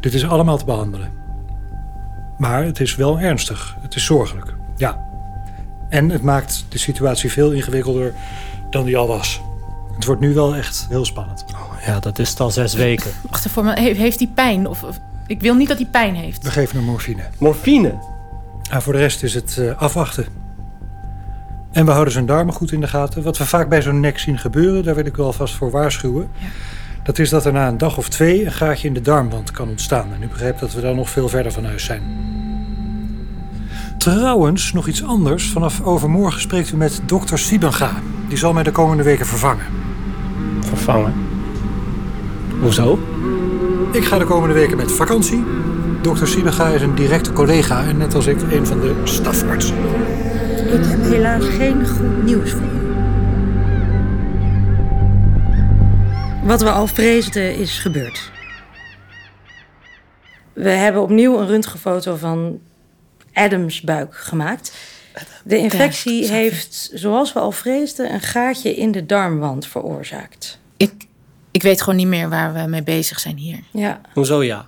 Dit 0.00 0.14
is 0.14 0.26
allemaal 0.28 0.56
te 0.58 0.64
behandelen. 0.64 1.10
Maar 2.38 2.64
het 2.64 2.80
is 2.80 2.96
wel 2.96 3.18
ernstig. 3.20 3.76
Het 3.80 3.94
is 3.94 4.04
zorgelijk. 4.04 4.54
Ja. 4.76 5.06
En 5.88 6.08
het 6.10 6.22
maakt 6.22 6.64
de 6.68 6.78
situatie 6.78 7.32
veel 7.32 7.50
ingewikkelder 7.52 8.12
dan 8.70 8.84
die 8.84 8.96
al 8.96 9.06
was. 9.06 9.40
Het 9.94 10.04
wordt 10.04 10.20
nu 10.20 10.34
wel 10.34 10.54
echt 10.56 10.86
heel 10.88 11.04
spannend. 11.04 11.44
Ja, 11.86 12.00
dat 12.00 12.18
is 12.18 12.30
het 12.30 12.40
al 12.40 12.50
zes 12.50 12.74
weken. 12.74 13.10
Wacht 13.30 13.46
even, 13.46 13.64
maar 13.64 13.76
he- 13.76 13.92
heeft 13.94 14.18
hij 14.18 14.28
pijn? 14.34 14.66
Of, 14.66 14.82
of- 14.82 15.00
ik 15.26 15.40
wil 15.40 15.54
niet 15.54 15.68
dat 15.68 15.76
hij 15.78 15.86
pijn 15.86 16.14
heeft. 16.14 16.42
We 16.42 16.50
geven 16.50 16.76
hem 16.76 16.84
morfine. 16.84 17.22
Morfine. 17.38 17.94
En 18.70 18.82
voor 18.82 18.92
de 18.92 18.98
rest 18.98 19.22
is 19.22 19.34
het 19.34 19.58
eh, 19.58 19.76
afwachten. 19.76 20.26
En 21.72 21.84
we 21.84 21.90
houden 21.90 22.12
zijn 22.12 22.26
darmen 22.26 22.54
goed 22.54 22.72
in 22.72 22.80
de 22.80 22.88
gaten. 22.88 23.22
Wat 23.22 23.38
we 23.38 23.46
vaak 23.46 23.68
bij 23.68 23.82
zo'n 23.82 24.00
nek 24.00 24.18
zien 24.18 24.38
gebeuren, 24.38 24.84
daar 24.84 24.94
wil 24.94 25.06
ik 25.06 25.16
u 25.16 25.22
alvast 25.22 25.54
voor 25.54 25.70
waarschuwen. 25.70 26.28
Ja. 26.38 26.46
Dat 27.08 27.18
is 27.18 27.30
dat 27.30 27.44
er 27.44 27.52
na 27.52 27.68
een 27.68 27.78
dag 27.78 27.98
of 27.98 28.08
twee 28.08 28.44
een 28.44 28.52
gaatje 28.52 28.88
in 28.88 28.94
de 28.94 29.00
darmwand 29.00 29.50
kan 29.50 29.68
ontstaan. 29.68 30.06
En 30.14 30.22
u 30.22 30.26
begrijpt 30.26 30.60
dat 30.60 30.72
we 30.72 30.80
daar 30.80 30.94
nog 30.94 31.10
veel 31.10 31.28
verder 31.28 31.52
van 31.52 31.64
huis 31.64 31.84
zijn. 31.84 32.02
Trouwens, 33.98 34.72
nog 34.72 34.86
iets 34.86 35.04
anders. 35.04 35.50
Vanaf 35.50 35.82
overmorgen 35.82 36.40
spreekt 36.40 36.72
u 36.72 36.76
met 36.76 37.00
dokter 37.06 37.38
Siebenga. 37.38 37.90
Die 38.28 38.38
zal 38.38 38.52
mij 38.52 38.62
de 38.62 38.70
komende 38.70 39.02
weken 39.02 39.26
vervangen. 39.26 39.64
Vervangen. 40.60 41.14
Hoezo? 42.60 42.98
Ik 43.92 44.04
ga 44.04 44.18
de 44.18 44.24
komende 44.24 44.54
weken 44.54 44.76
met 44.76 44.92
vakantie. 44.92 45.44
Dokter 46.02 46.28
Siebenga 46.28 46.66
is 46.66 46.82
een 46.82 46.94
directe 46.94 47.32
collega 47.32 47.84
en 47.84 47.96
net 47.96 48.14
als 48.14 48.26
ik 48.26 48.42
een 48.42 48.66
van 48.66 48.80
de 48.80 48.94
stafartsen. 49.04 49.76
Ik 50.68 50.84
heb 50.84 51.02
helaas 51.02 51.44
geen 51.44 51.86
goed 51.86 52.22
nieuws 52.22 52.50
voor 52.50 52.62
u. 52.62 52.92
Wat 56.46 56.62
we 56.62 56.70
al 56.70 56.86
vreesden 56.86 57.54
is 57.56 57.78
gebeurd. 57.78 58.30
We 60.52 60.68
hebben 60.68 61.02
opnieuw 61.02 61.38
een 61.38 61.46
röntgenfoto 61.46 62.16
van 62.16 62.60
Adams 63.32 63.80
buik 63.80 64.16
gemaakt. 64.16 64.76
De 65.44 65.56
infectie 65.56 66.30
heeft, 66.30 66.90
zoals 66.94 67.32
we 67.32 67.38
al 67.38 67.52
vreesden, 67.52 68.12
een 68.12 68.20
gaatje 68.20 68.76
in 68.76 68.92
de 68.92 69.06
darmwand 69.06 69.66
veroorzaakt. 69.66 70.58
Ik, 70.76 70.92
ik 71.50 71.62
weet 71.62 71.82
gewoon 71.82 71.98
niet 71.98 72.06
meer 72.06 72.28
waar 72.28 72.54
we 72.54 72.66
mee 72.68 72.82
bezig 72.82 73.20
zijn 73.20 73.36
hier. 73.36 73.60
Ja, 73.70 74.00
Hoezo 74.12 74.42
ja? 74.42 74.66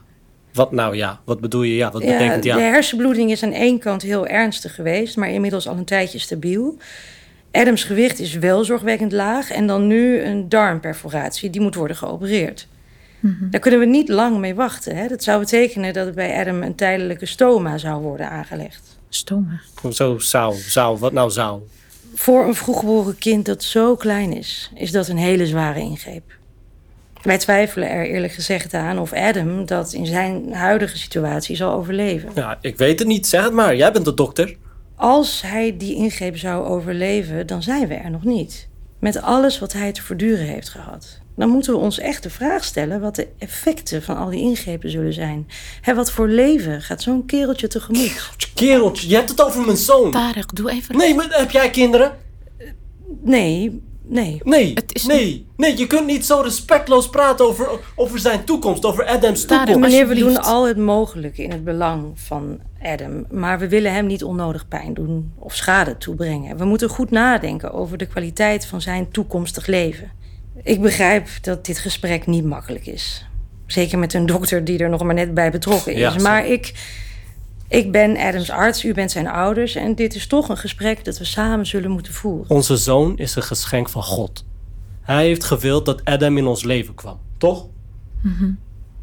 Wat 0.52 0.72
nou 0.72 0.96
ja? 0.96 1.20
Wat 1.24 1.40
bedoel 1.40 1.62
je 1.62 1.74
ja? 1.74 1.90
Wat 1.90 2.02
ja, 2.02 2.12
betekent 2.12 2.44
ja? 2.44 2.56
de 2.56 2.62
hersenbloeding 2.62 3.30
is 3.30 3.42
aan 3.42 3.52
één 3.52 3.78
kant 3.78 4.02
heel 4.02 4.26
ernstig 4.26 4.74
geweest, 4.74 5.16
maar 5.16 5.30
inmiddels 5.30 5.68
al 5.68 5.76
een 5.76 5.84
tijdje 5.84 6.18
stabiel. 6.18 6.76
Adams 7.52 7.84
gewicht 7.84 8.18
is 8.18 8.34
wel 8.34 8.64
zorgwekkend 8.64 9.12
laag 9.12 9.50
en 9.50 9.66
dan 9.66 9.86
nu 9.86 10.20
een 10.20 10.48
darmperforatie, 10.48 11.50
die 11.50 11.60
moet 11.60 11.74
worden 11.74 11.96
geopereerd. 11.96 12.68
Daar 13.50 13.60
kunnen 13.60 13.80
we 13.80 13.86
niet 13.86 14.08
lang 14.08 14.38
mee 14.38 14.54
wachten. 14.54 14.96
Hè? 14.96 15.08
Dat 15.08 15.22
zou 15.22 15.40
betekenen 15.40 15.92
dat 15.92 16.14
bij 16.14 16.40
Adam 16.40 16.62
een 16.62 16.74
tijdelijke 16.74 17.26
stoma 17.26 17.78
zou 17.78 18.02
worden 18.02 18.30
aangelegd. 18.30 18.98
Stoma. 19.08 19.60
Hoezo 19.80 20.18
zou? 20.18 20.54
Zou? 20.54 20.98
Wat 20.98 21.12
nou 21.12 21.30
zou? 21.30 21.60
Voor 22.14 22.44
een 22.44 22.54
vroeggeboren 22.54 23.18
kind 23.18 23.46
dat 23.46 23.62
zo 23.62 23.96
klein 23.96 24.32
is, 24.32 24.70
is 24.74 24.90
dat 24.90 25.08
een 25.08 25.16
hele 25.16 25.46
zware 25.46 25.80
ingreep. 25.80 26.38
Wij 27.22 27.38
twijfelen 27.38 27.88
er 27.90 28.06
eerlijk 28.06 28.32
gezegd 28.32 28.74
aan 28.74 28.98
of 28.98 29.12
Adam 29.12 29.66
dat 29.66 29.92
in 29.92 30.06
zijn 30.06 30.52
huidige 30.52 30.98
situatie 30.98 31.56
zal 31.56 31.72
overleven. 31.72 32.30
Ja, 32.34 32.58
ik 32.60 32.76
weet 32.76 32.98
het 32.98 33.08
niet. 33.08 33.26
Zeg 33.26 33.44
het 33.44 33.52
maar. 33.52 33.76
Jij 33.76 33.92
bent 33.92 34.04
de 34.04 34.14
dokter. 34.14 34.56
Als 34.94 35.42
hij 35.42 35.76
die 35.76 35.94
ingreep 35.94 36.36
zou 36.36 36.66
overleven, 36.66 37.46
dan 37.46 37.62
zijn 37.62 37.88
we 37.88 37.94
er 37.94 38.10
nog 38.10 38.24
niet. 38.24 38.68
Met 38.98 39.22
alles 39.22 39.58
wat 39.58 39.72
hij 39.72 39.92
te 39.92 40.02
verduren 40.02 40.46
heeft 40.46 40.68
gehad. 40.68 41.20
Dan 41.36 41.48
moeten 41.48 41.72
we 41.72 41.78
ons 41.78 41.98
echt 41.98 42.22
de 42.22 42.30
vraag 42.30 42.64
stellen 42.64 43.00
wat 43.00 43.14
de 43.14 43.28
effecten 43.38 44.02
van 44.02 44.16
al 44.16 44.30
die 44.30 44.40
ingrepen 44.40 44.90
zullen 44.90 45.12
zijn. 45.12 45.48
Hè, 45.80 45.94
wat 45.94 46.12
voor 46.12 46.28
leven 46.28 46.82
gaat 46.82 47.02
zo'n 47.02 47.26
kereltje 47.26 47.68
tegemoet? 47.68 48.30
Kereltje, 48.54 49.08
je 49.08 49.14
hebt 49.14 49.28
het 49.28 49.44
over 49.44 49.64
mijn 49.64 49.76
zoon. 49.76 50.10
Tarek, 50.10 50.54
doe 50.56 50.70
even... 50.70 50.96
Nee, 50.96 51.14
maar 51.14 51.26
heb 51.30 51.50
jij 51.50 51.70
kinderen? 51.70 52.16
Nee, 53.22 53.82
nee. 54.10 54.40
Nee, 54.44 54.72
Het 54.74 54.94
is 54.94 55.06
nee, 55.06 55.46
nee, 55.56 55.76
je 55.76 55.86
kunt 55.86 56.06
niet 56.06 56.26
zo 56.26 56.40
respectloos 56.40 57.08
praten 57.08 57.44
over, 57.44 57.68
over 57.94 58.18
zijn 58.18 58.44
toekomst, 58.44 58.84
over 58.84 59.06
Adams 59.06 59.44
toekomst. 59.44 59.78
Meneer, 59.78 60.08
we 60.08 60.14
doen 60.14 60.42
al 60.42 60.66
het 60.66 60.76
mogelijke 60.76 61.42
in 61.42 61.50
het 61.50 61.64
belang 61.64 62.12
van 62.14 62.60
Adam. 62.82 63.26
Maar 63.30 63.58
we 63.58 63.68
willen 63.68 63.92
hem 63.92 64.06
niet 64.06 64.24
onnodig 64.24 64.68
pijn 64.68 64.94
doen 64.94 65.32
of 65.38 65.54
schade 65.54 65.98
toebrengen. 65.98 66.56
We 66.56 66.64
moeten 66.64 66.88
goed 66.88 67.10
nadenken 67.10 67.72
over 67.72 67.98
de 67.98 68.06
kwaliteit 68.06 68.66
van 68.66 68.80
zijn 68.80 69.10
toekomstig 69.10 69.66
leven. 69.66 70.10
Ik 70.62 70.80
begrijp 70.80 71.28
dat 71.42 71.66
dit 71.66 71.78
gesprek 71.78 72.26
niet 72.26 72.44
makkelijk 72.44 72.86
is. 72.86 73.26
Zeker 73.66 73.98
met 73.98 74.14
een 74.14 74.26
dokter 74.26 74.64
die 74.64 74.78
er 74.78 74.88
nog 74.88 75.02
maar 75.02 75.14
net 75.14 75.34
bij 75.34 75.50
betrokken 75.50 75.92
is. 75.92 76.00
Ja, 76.00 76.14
maar 76.22 76.46
ik, 76.46 76.72
ik 77.70 77.92
ben 77.92 78.16
Adams 78.16 78.50
arts, 78.50 78.84
u 78.84 78.92
bent 78.94 79.10
zijn 79.10 79.26
ouders. 79.28 79.74
En 79.74 79.94
dit 79.94 80.14
is 80.14 80.26
toch 80.26 80.48
een 80.48 80.56
gesprek 80.56 81.04
dat 81.04 81.18
we 81.18 81.24
samen 81.24 81.66
zullen 81.66 81.90
moeten 81.90 82.12
voeren. 82.12 82.50
Onze 82.50 82.76
zoon 82.76 83.18
is 83.18 83.36
een 83.36 83.42
geschenk 83.42 83.88
van 83.88 84.02
God. 84.02 84.44
Hij 85.00 85.24
heeft 85.26 85.44
gewild 85.44 85.86
dat 85.86 86.04
Adam 86.04 86.38
in 86.38 86.46
ons 86.46 86.64
leven 86.64 86.94
kwam, 86.94 87.18
toch? 87.38 87.66
Mhm. 88.22 88.50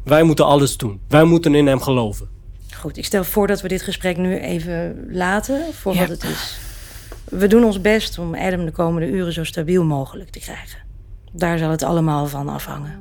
Wij 0.04 0.22
moeten 0.22 0.44
alles 0.44 0.76
doen. 0.76 1.00
Wij 1.08 1.24
moeten 1.24 1.54
in 1.54 1.66
hem 1.66 1.80
geloven. 1.80 2.28
Goed, 2.74 2.96
ik 2.96 3.04
stel 3.04 3.24
voor 3.24 3.46
dat 3.46 3.60
we 3.60 3.68
dit 3.68 3.82
gesprek 3.82 4.16
nu 4.16 4.38
even 4.38 5.06
laten 5.10 5.60
voor 5.72 5.94
Ja. 5.94 5.98
wat 6.00 6.08
het 6.08 6.24
is. 6.24 6.58
We 7.24 7.46
doen 7.46 7.64
ons 7.64 7.80
best 7.80 8.18
om 8.18 8.34
Adam 8.34 8.64
de 8.64 8.70
komende 8.70 9.08
uren 9.08 9.32
zo 9.32 9.44
stabiel 9.44 9.84
mogelijk 9.84 10.30
te 10.30 10.38
krijgen. 10.38 10.78
Daar 11.32 11.58
zal 11.58 11.70
het 11.70 11.82
allemaal 11.82 12.26
van 12.26 12.48
afhangen. 12.48 13.00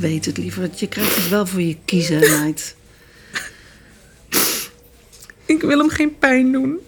Weet 0.00 0.24
het, 0.24 0.36
lieverd. 0.36 0.80
Je 0.80 0.88
krijgt 0.88 1.16
het 1.16 1.28
wel 1.28 1.46
voor 1.46 1.60
je 1.62 1.76
kiezen, 1.84 2.20
meid. 2.40 2.76
Ik 5.44 5.62
wil 5.62 5.78
hem 5.78 5.88
geen 5.88 6.18
pijn 6.18 6.52
doen. 6.52 6.78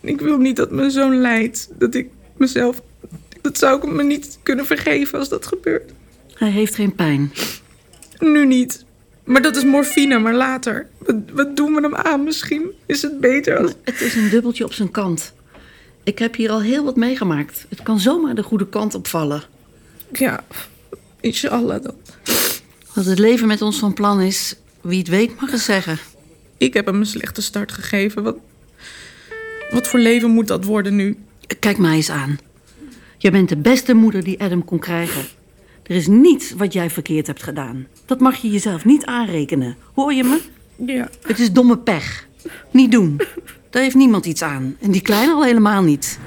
Ik 0.00 0.20
wil 0.20 0.38
niet 0.38 0.56
dat 0.56 0.70
mijn 0.70 0.90
zoon 0.90 1.20
lijdt. 1.20 1.68
Dat 1.78 1.94
ik 1.94 2.08
mezelf... 2.36 2.82
Dat 3.40 3.58
zou 3.58 3.76
ik 3.76 3.92
me 3.92 4.02
niet 4.02 4.38
kunnen 4.42 4.66
vergeven 4.66 5.18
als 5.18 5.28
dat 5.28 5.46
gebeurt. 5.46 5.92
Hij 6.34 6.50
heeft 6.50 6.74
geen 6.74 6.94
pijn. 6.94 7.32
Nu 8.18 8.46
niet. 8.46 8.84
Maar 9.24 9.42
dat 9.42 9.56
is 9.56 9.64
morfine, 9.64 10.18
maar 10.18 10.34
later. 10.34 10.88
Wat, 10.98 11.16
wat 11.32 11.56
doen 11.56 11.74
we 11.74 11.80
hem 11.80 11.94
aan 11.94 12.24
misschien? 12.24 12.70
Is 12.86 13.02
het 13.02 13.20
beter 13.20 13.58
als... 13.58 13.72
Het 13.82 14.00
is 14.00 14.14
een 14.14 14.28
dubbeltje 14.28 14.64
op 14.64 14.72
zijn 14.72 14.90
kant. 14.90 15.32
Ik 16.02 16.18
heb 16.18 16.34
hier 16.34 16.50
al 16.50 16.60
heel 16.60 16.84
wat 16.84 16.96
meegemaakt. 16.96 17.66
Het 17.68 17.82
kan 17.82 18.00
zomaar 18.00 18.34
de 18.34 18.42
goede 18.42 18.68
kant 18.68 18.94
opvallen. 18.94 19.42
Ja, 20.12 20.44
inshallah 21.20 21.82
dan. 21.82 21.94
Wat 22.94 23.04
het 23.04 23.18
leven 23.18 23.46
met 23.46 23.62
ons 23.62 23.78
van 23.78 23.94
plan 23.94 24.20
is, 24.20 24.54
wie 24.80 24.98
het 24.98 25.08
weet 25.08 25.40
mag 25.40 25.50
het 25.50 25.60
zeggen. 25.60 25.98
Ik 26.56 26.74
heb 26.74 26.86
hem 26.86 26.94
een 26.94 27.06
slechte 27.06 27.42
start 27.42 27.72
gegeven. 27.72 28.22
Wat, 28.22 28.36
wat 29.70 29.86
voor 29.86 29.98
leven 29.98 30.30
moet 30.30 30.48
dat 30.48 30.64
worden 30.64 30.96
nu? 30.96 31.18
Kijk 31.58 31.78
mij 31.78 31.94
eens 31.94 32.10
aan. 32.10 32.38
Je 33.18 33.30
bent 33.30 33.48
de 33.48 33.56
beste 33.56 33.94
moeder 33.94 34.24
die 34.24 34.40
Adam 34.40 34.64
kon 34.64 34.78
krijgen. 34.78 35.24
Er 35.82 35.96
is 35.96 36.06
niets 36.06 36.52
wat 36.52 36.72
jij 36.72 36.90
verkeerd 36.90 37.26
hebt 37.26 37.42
gedaan. 37.42 37.86
Dat 38.06 38.20
mag 38.20 38.36
je 38.36 38.50
jezelf 38.50 38.84
niet 38.84 39.04
aanrekenen. 39.04 39.76
Hoor 39.94 40.12
je 40.12 40.24
me? 40.24 40.40
Ja. 40.86 41.08
Het 41.22 41.38
is 41.38 41.52
domme 41.52 41.78
pech. 41.78 42.26
Niet 42.70 42.92
doen. 42.92 43.20
Daar 43.70 43.82
heeft 43.82 43.94
niemand 43.94 44.26
iets 44.26 44.42
aan. 44.42 44.76
En 44.80 44.90
die 44.90 45.02
kleine 45.02 45.32
al 45.32 45.44
helemaal 45.44 45.82
niet. 45.82 46.18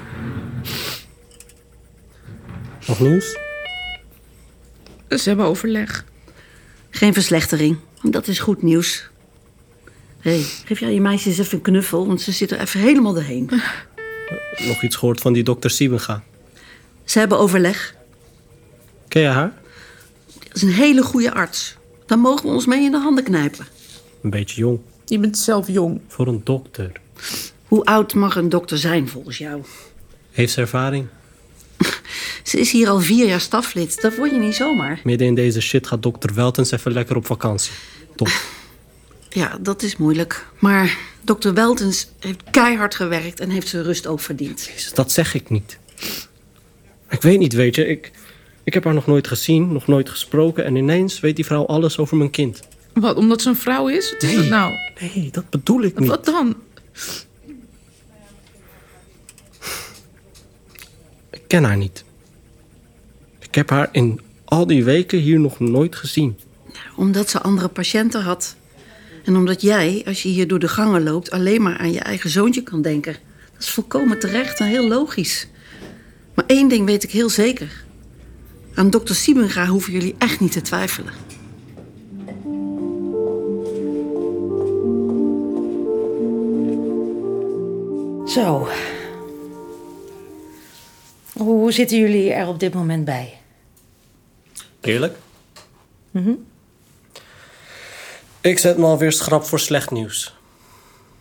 Nog 2.86 3.00
nieuws? 3.00 3.38
Ze 5.08 5.28
hebben 5.28 5.46
overleg. 5.46 6.04
Geen 6.94 7.12
verslechtering. 7.12 7.76
Dat 8.02 8.28
is 8.28 8.38
goed 8.38 8.62
nieuws. 8.62 9.08
Hé, 10.20 10.30
hey, 10.30 10.40
geef 10.64 10.80
jij 10.80 10.94
je 10.94 11.00
meisje 11.00 11.28
eens 11.28 11.38
even 11.38 11.54
een 11.54 11.62
knuffel, 11.62 12.06
want 12.06 12.20
ze 12.20 12.32
zit 12.32 12.50
er 12.50 12.60
even 12.60 12.80
helemaal 12.80 13.12
doorheen. 13.12 13.50
Nog 14.66 14.82
iets 14.82 14.96
gehoord 14.96 15.20
van 15.20 15.32
die 15.32 15.42
dokter 15.42 15.70
Siebenga. 15.70 16.22
Ze 17.04 17.18
hebben 17.18 17.38
overleg. 17.38 17.94
Ken 19.08 19.22
je 19.22 19.28
haar? 19.28 19.52
Dat 20.48 20.56
is 20.56 20.62
een 20.62 20.72
hele 20.72 21.02
goede 21.02 21.32
arts. 21.34 21.76
Daar 22.06 22.18
mogen 22.18 22.46
we 22.46 22.54
ons 22.54 22.66
mee 22.66 22.84
in 22.84 22.90
de 22.90 22.98
handen 22.98 23.24
knijpen. 23.24 23.66
Een 24.22 24.30
beetje 24.30 24.60
jong. 24.60 24.80
Je 25.04 25.18
bent 25.18 25.38
zelf 25.38 25.68
jong. 25.68 26.00
Voor 26.08 26.26
een 26.26 26.40
dokter. 26.44 26.92
Hoe 27.64 27.84
oud 27.84 28.14
mag 28.14 28.36
een 28.36 28.48
dokter 28.48 28.78
zijn 28.78 29.08
volgens 29.08 29.38
jou? 29.38 29.62
Heeft 30.30 30.52
ze 30.52 30.60
ervaring? 30.60 31.06
Ze 32.44 32.58
is 32.60 32.70
hier 32.72 32.88
al 32.88 33.00
vier 33.00 33.26
jaar 33.26 33.40
staflid. 33.40 34.00
Dat 34.00 34.16
word 34.16 34.30
je 34.30 34.36
niet 34.38 34.54
zomaar. 34.54 35.00
Midden 35.04 35.26
in 35.26 35.34
deze 35.34 35.60
shit 35.60 35.86
gaat 35.86 36.02
dokter 36.02 36.34
Weltens 36.34 36.70
even 36.70 36.92
lekker 36.92 37.16
op 37.16 37.26
vakantie. 37.26 37.72
Top. 38.16 38.28
Ja, 39.28 39.58
dat 39.60 39.82
is 39.82 39.96
moeilijk. 39.96 40.46
Maar 40.58 40.98
dokter 41.22 41.54
Weltens 41.54 42.08
heeft 42.20 42.42
keihard 42.50 42.94
gewerkt 42.94 43.40
en 43.40 43.50
heeft 43.50 43.68
zijn 43.68 43.82
rust 43.82 44.06
ook 44.06 44.20
verdiend. 44.20 44.64
Jezus, 44.74 44.92
dat 44.92 45.12
zeg 45.12 45.34
ik 45.34 45.50
niet. 45.50 45.78
Ik 47.10 47.22
weet 47.22 47.38
niet, 47.38 47.52
weet 47.52 47.74
je. 47.74 47.86
Ik, 47.86 48.10
ik 48.64 48.74
heb 48.74 48.84
haar 48.84 48.94
nog 48.94 49.06
nooit 49.06 49.26
gezien, 49.28 49.72
nog 49.72 49.86
nooit 49.86 50.08
gesproken... 50.10 50.64
en 50.64 50.76
ineens 50.76 51.20
weet 51.20 51.36
die 51.36 51.44
vrouw 51.44 51.66
alles 51.66 51.98
over 51.98 52.16
mijn 52.16 52.30
kind. 52.30 52.60
Wat, 52.92 53.16
omdat 53.16 53.42
ze 53.42 53.48
een 53.48 53.56
vrouw 53.56 53.88
is? 53.88 54.12
Wat 54.12 54.22
is 54.22 54.28
Nee. 54.28 54.38
dat 54.38 54.48
nou? 54.48 54.72
Nee, 55.00 55.28
dat 55.32 55.50
bedoel 55.50 55.82
ik 55.82 55.98
niet. 55.98 56.08
Wat 56.08 56.24
dan? 56.24 56.56
Ik 61.30 61.42
ken 61.46 61.64
haar 61.64 61.76
niet. 61.76 62.04
Ik 63.54 63.60
heb 63.60 63.70
haar 63.70 63.88
in 63.92 64.20
al 64.44 64.66
die 64.66 64.84
weken 64.84 65.18
hier 65.18 65.40
nog 65.40 65.60
nooit 65.60 65.96
gezien. 65.96 66.38
Omdat 66.96 67.30
ze 67.30 67.40
andere 67.40 67.68
patiënten 67.68 68.22
had. 68.22 68.56
En 69.24 69.36
omdat 69.36 69.60
jij, 69.60 70.02
als 70.06 70.22
je 70.22 70.28
hier 70.28 70.48
door 70.48 70.58
de 70.58 70.68
gangen 70.68 71.02
loopt, 71.02 71.30
alleen 71.30 71.62
maar 71.62 71.78
aan 71.78 71.92
je 71.92 72.00
eigen 72.00 72.30
zoontje 72.30 72.62
kan 72.62 72.82
denken. 72.82 73.16
Dat 73.52 73.62
is 73.62 73.70
volkomen 73.70 74.18
terecht 74.18 74.60
en 74.60 74.66
heel 74.66 74.88
logisch. 74.88 75.48
Maar 76.34 76.44
één 76.46 76.68
ding 76.68 76.86
weet 76.86 77.02
ik 77.02 77.10
heel 77.10 77.28
zeker. 77.28 77.84
Aan 78.74 78.90
dokter 78.90 79.14
Siebenga 79.14 79.66
hoeven 79.66 79.92
jullie 79.92 80.14
echt 80.18 80.40
niet 80.40 80.52
te 80.52 80.62
twijfelen. 80.62 81.12
Zo. 88.26 88.68
Hoe 91.32 91.72
zitten 91.72 91.98
jullie 91.98 92.32
er 92.32 92.46
op 92.46 92.60
dit 92.60 92.74
moment 92.74 93.04
bij? 93.04 93.38
Eerlijk? 94.84 95.16
Ik 98.40 98.58
zet 98.58 98.78
me 98.78 98.84
alweer 98.84 99.12
schrap 99.12 99.44
voor 99.44 99.60
slecht 99.60 99.90
nieuws. 99.90 100.36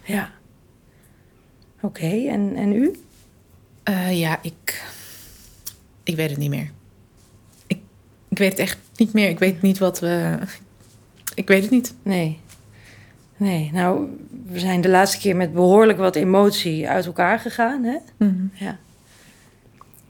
Ja. 0.04 0.32
Oké, 1.82 2.28
en, 2.28 2.56
en 2.56 2.74
u? 2.74 3.04
Eh, 3.84 4.20
ja, 4.20 4.40
ik. 4.42 4.84
Ik 6.04 6.16
weet 6.16 6.30
het 6.30 6.40
niet 6.40 6.50
meer. 6.50 6.72
Ik, 7.68 7.80
ik 8.28 8.38
weet 8.38 8.52
het 8.52 8.60
echt 8.60 8.78
niet 8.96 9.14
meer. 9.14 9.30
Ik 9.30 9.40
weet 9.40 9.62
niet 9.62 9.78
wat 9.78 10.00
we. 10.00 10.38
Ik 11.36 11.48
weet 11.48 11.62
het 11.62 11.72
niet. 11.72 11.94
Nee. 12.04 12.40
Nee, 13.38 13.70
nou, 13.74 14.18
we 14.46 14.60
zijn 14.60 14.82
de 14.82 14.90
laatste 14.90 15.18
keer 15.18 15.36
met 15.36 15.54
behoorlijk 15.54 15.98
wat 15.98 16.16
emotie 16.16 16.90
uit 16.90 17.06
elkaar 17.06 17.40
gegaan, 17.40 17.84
hè? 17.84 17.98
Ja. 18.54 18.78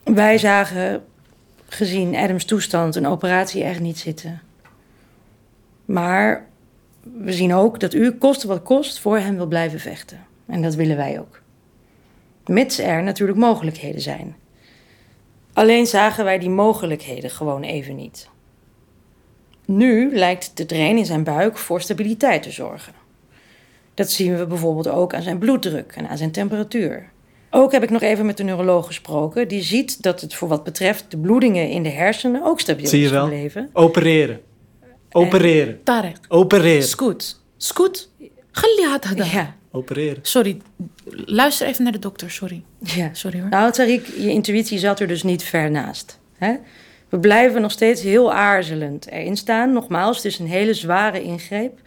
Wij 0.04 0.38
zagen, 0.38 1.04
gezien 1.68 2.16
Adams 2.16 2.46
toestand, 2.46 2.96
een 2.96 3.08
operatie 3.08 3.64
echt 3.64 3.80
niet 3.80 3.98
zitten. 3.98 4.42
Maar 5.86 6.48
we 7.02 7.34
zien 7.34 7.54
ook 7.54 7.80
dat 7.80 7.94
u, 7.94 8.12
koste 8.12 8.48
wat 8.48 8.64
kost, 8.64 9.00
voor 9.00 9.18
hem 9.18 9.36
wil 9.36 9.48
blijven 9.48 9.80
vechten. 9.80 10.26
En 10.46 10.62
dat 10.62 10.76
willen 10.76 10.98
wij 10.98 11.20
ook. 11.20 11.42
Mits 12.46 12.80
er 12.80 13.04
natuurlijk 13.04 13.40
mogelijkheden 13.40 14.02
zijn. 14.02 14.36
Alleen 15.54 15.86
zagen 15.86 16.24
wij 16.24 16.40
die 16.40 16.50
mogelijkheden 16.50 17.30
gewoon 17.30 17.64
even 17.64 17.96
niet. 17.96 18.30
Nu 19.66 20.16
lijkt 20.16 20.58
de 20.58 20.66
drain 20.66 20.98
in 20.98 21.06
zijn 21.06 21.24
buik 21.24 21.58
voor 21.58 21.82
stabiliteit 21.82 22.44
te 22.44 22.52
zorgen. 22.52 22.94
Dat 23.94 24.12
zien 24.12 24.38
we 24.38 24.46
bijvoorbeeld 24.46 24.88
ook 24.88 25.14
aan 25.14 25.22
zijn 25.22 25.38
bloeddruk 25.38 25.92
en 25.96 26.08
aan 26.08 26.18
zijn 26.18 26.32
temperatuur. 26.32 27.12
Ook 27.56 27.72
heb 27.72 27.84
ik 27.84 27.90
nog 27.90 28.02
even 28.02 28.26
met 28.26 28.38
de 28.38 28.44
neuroloog 28.44 28.86
gesproken. 28.86 29.48
Die 29.48 29.62
ziet 29.62 30.02
dat 30.02 30.22
het 30.22 30.36
voor 30.36 30.48
wat 30.48 30.64
betreft 30.64 31.06
de 31.12 31.18
bloedingen 31.18 31.70
in 31.70 31.84
de 31.84 31.90
hersenen 31.90 32.44
ook 32.44 32.60
stabiel 32.60 32.88
Zie 32.88 33.02
je 33.02 33.10
wel? 33.10 33.70
Opereren. 33.74 34.42
Opereren. 35.12 35.84
Tarek. 35.84 36.18
Opereren. 36.28 36.84
Scoot. 36.84 37.42
Scoot. 37.58 38.10
Geliat. 38.52 39.08
Ja. 39.16 39.56
Opereren. 39.72 40.20
Sorry. 40.22 40.62
Luister 41.26 41.68
even 41.68 41.84
naar 41.84 41.92
de 41.92 42.00
dokter. 42.00 42.32
Sorry. 42.32 42.64
Ja. 42.80 43.10
Sorry 43.12 43.40
hoor. 43.40 43.50
Nou, 43.50 43.72
Tariq, 43.72 44.18
je 44.18 44.30
intuïtie 44.30 44.78
zat 44.78 45.00
er 45.00 45.08
dus 45.08 45.24
niet 45.24 45.44
ver 45.44 45.72
naast. 45.72 46.20
Hè? 46.38 46.56
We 47.10 47.20
blijven 47.20 47.62
nog 47.62 47.72
steeds 47.72 48.02
heel 48.02 48.34
aarzelend 48.34 49.10
erin 49.10 49.38
staan. 49.38 49.74
Nogmaals, 49.74 50.16
het 50.16 50.26
is 50.26 50.40
een 50.40 50.48
hele 50.48 50.74
zware 50.74 51.22
ingreep. 51.22 51.80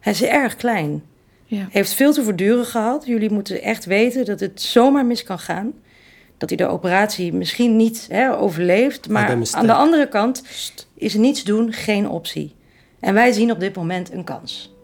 Hij 0.00 0.12
is 0.12 0.22
erg 0.22 0.56
klein. 0.56 1.02
Ja. 1.46 1.66
Heeft 1.70 1.92
veel 1.92 2.12
te 2.12 2.24
verduren 2.24 2.64
gehad. 2.64 3.06
Jullie 3.06 3.30
moeten 3.30 3.62
echt 3.62 3.84
weten 3.84 4.24
dat 4.24 4.40
het 4.40 4.62
zomaar 4.62 5.06
mis 5.06 5.22
kan 5.22 5.38
gaan. 5.38 5.72
Dat 6.38 6.48
hij 6.48 6.58
de 6.58 6.66
operatie 6.66 7.32
misschien 7.32 7.76
niet 7.76 8.06
hè, 8.10 8.36
overleeft. 8.36 9.08
Maar 9.08 9.38
aan 9.50 9.66
de 9.66 9.72
andere 9.72 10.08
kant 10.08 10.42
is 10.94 11.14
niets 11.14 11.44
doen 11.44 11.72
geen 11.72 12.08
optie. 12.08 12.54
En 13.00 13.14
wij 13.14 13.32
zien 13.32 13.50
op 13.50 13.60
dit 13.60 13.76
moment 13.76 14.12
een 14.12 14.24
kans. 14.24 14.74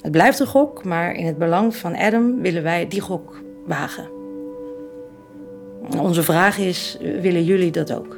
Het 0.00 0.12
blijft 0.12 0.38
een 0.38 0.46
gok, 0.46 0.84
maar 0.84 1.14
in 1.14 1.26
het 1.26 1.38
belang 1.38 1.76
van 1.76 1.96
Adam 1.96 2.40
willen 2.40 2.62
wij 2.62 2.88
die 2.88 3.00
gok 3.00 3.42
wagen. 3.66 4.08
Onze 5.98 6.22
vraag 6.22 6.58
is, 6.58 6.96
willen 7.20 7.44
jullie 7.44 7.70
dat 7.70 7.92
ook? 7.92 8.16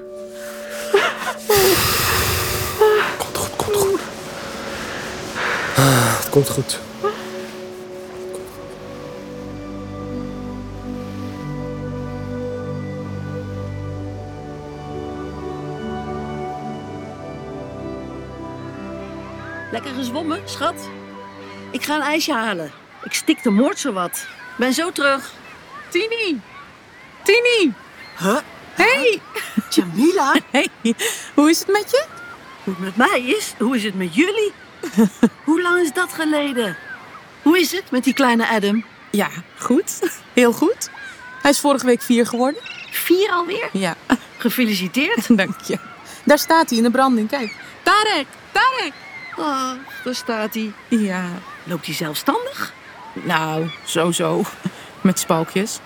Komt 3.18 3.36
goed, 3.36 3.56
komt 3.56 3.76
goed. 3.76 4.00
Ah, 5.76 6.18
het 6.18 6.28
komt 6.28 6.48
goed. 6.48 6.80
Lekker 19.74 19.94
gezwommen, 19.94 20.40
schat? 20.44 20.88
Ik 21.70 21.82
ga 21.84 21.94
een 21.94 22.00
ijsje 22.00 22.32
halen. 22.32 22.72
Ik 23.02 23.12
stik 23.12 23.42
de 23.42 23.50
moord 23.50 23.78
zo 23.78 23.92
wat. 23.92 24.26
Ben 24.58 24.72
zo 24.72 24.92
terug. 24.92 25.32
Tini! 25.90 26.40
Tini! 27.22 27.72
Huh? 28.18 28.38
Hey! 28.74 29.20
Jamila, 29.70 30.34
Hey, 30.50 30.68
hoe 31.34 31.50
is 31.50 31.58
het 31.58 31.68
met 31.68 31.90
je? 31.90 32.04
hoe 32.64 32.74
het 32.74 32.84
met 32.84 32.96
mij 32.96 33.22
is, 33.22 33.54
hoe 33.58 33.76
is 33.76 33.84
het 33.84 33.94
met 33.94 34.14
jullie? 34.14 34.52
hoe 35.44 35.62
lang 35.62 35.80
is 35.80 35.92
dat 35.92 36.12
geleden? 36.12 36.76
Hoe 37.42 37.58
is 37.58 37.72
het 37.72 37.90
met 37.90 38.04
die 38.04 38.14
kleine 38.14 38.48
Adam? 38.48 38.84
Ja, 39.10 39.28
goed. 39.58 40.18
Heel 40.32 40.52
goed. 40.52 40.90
Hij 41.42 41.50
is 41.50 41.60
vorige 41.60 41.86
week 41.86 42.02
vier 42.02 42.26
geworden. 42.26 42.60
Vier 42.90 43.30
alweer? 43.30 43.68
Ja, 43.72 43.96
Gefeliciteerd. 44.36 45.36
dank 45.36 45.60
je. 45.60 45.78
Daar 46.24 46.38
staat 46.38 46.68
hij 46.68 46.78
in 46.78 46.84
de 46.84 46.90
branding. 46.90 47.28
Kijk. 47.28 47.54
Tarek! 47.82 48.26
Tarek! 48.52 48.92
Ah, 49.38 49.70
daar 50.04 50.14
staat 50.14 50.54
hij. 50.54 50.72
Ja, 50.88 51.24
Loopt 51.64 51.86
hij 51.86 51.94
zelfstandig? 51.94 52.72
nou, 53.12 53.70
zo 53.84 54.10
zo. 54.12 54.42
Met 55.00 55.18
spalkjes. 55.18 55.78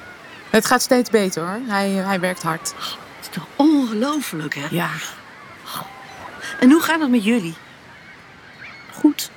Het 0.51 0.67
gaat 0.67 0.83
steeds 0.83 1.11
beter 1.11 1.43
hoor. 1.43 1.61
Hij, 1.67 1.89
hij 1.91 2.21
werkt 2.21 2.43
hard. 2.43 2.73
Het 2.79 2.97
is 3.21 3.29
toch 3.31 3.47
ongelooflijk, 3.57 4.55
hè? 4.55 4.67
Ja, 4.71 4.91
En 6.61 6.71
hoe 6.71 6.83
gaat 6.83 7.01
het 7.01 7.11
met 7.11 7.25
jullie? 7.25 7.55
goed. 8.93 9.31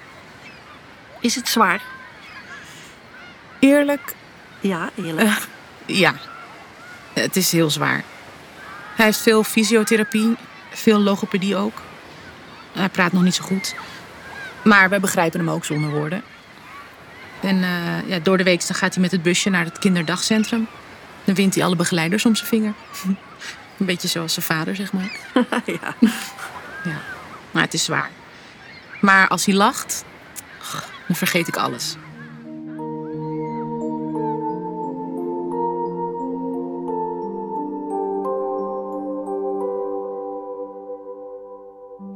Is 1.19 1.35
het 1.35 1.49
zwaar? 1.49 1.81
Eerlijk, 3.59 4.13
Ja, 4.59 4.89
eerlijk. 4.95 5.47
ja. 5.85 6.13
Het 7.13 7.35
is 7.35 7.51
heel 7.51 7.69
zwaar. 7.69 8.03
Hij 8.95 9.05
heeft 9.05 9.17
veel 9.21 9.43
fysiotherapie, 9.43 10.35
veel 10.69 10.99
logopedie 10.99 11.55
ook. 11.55 11.81
Hij 12.73 12.89
praat 12.89 13.11
nog 13.11 13.23
niet 13.23 13.35
zo 13.35 13.43
goed. 13.43 13.75
Maar 14.63 14.89
we 14.89 14.99
begrijpen 14.99 15.39
hem 15.39 15.49
ook 15.49 15.65
zonder 15.65 15.89
woorden. 15.89 16.23
En 17.41 17.63
eh, 17.63 18.07
ja, 18.09 18.19
door 18.19 18.37
de 18.37 18.43
week 18.43 18.67
dan 18.67 18.75
gaat 18.75 18.93
hij 18.93 19.01
met 19.03 19.11
het 19.11 19.23
busje 19.23 19.49
naar 19.49 19.65
het 19.65 19.79
kinderdagcentrum. 19.79 20.67
Dan 21.23 21.35
wint 21.35 21.55
hij 21.55 21.63
alle 21.63 21.75
begeleiders 21.75 22.25
om 22.25 22.35
zijn 22.35 22.47
vinger. 22.47 22.73
Een 23.77 23.85
beetje 23.85 24.07
zoals 24.07 24.33
zijn 24.33 24.45
vader, 24.45 24.75
zeg 24.75 24.93
maar. 24.93 25.11
ja. 25.65 25.95
Ja, 26.83 27.01
maar 27.51 27.63
het 27.63 27.73
is 27.73 27.83
zwaar. 27.83 28.09
Maar 29.01 29.27
als 29.27 29.45
hij 29.45 29.55
lacht, 29.55 30.05
dan 31.07 31.15
vergeet 31.15 31.47
ik 31.47 31.55
alles. 31.55 31.95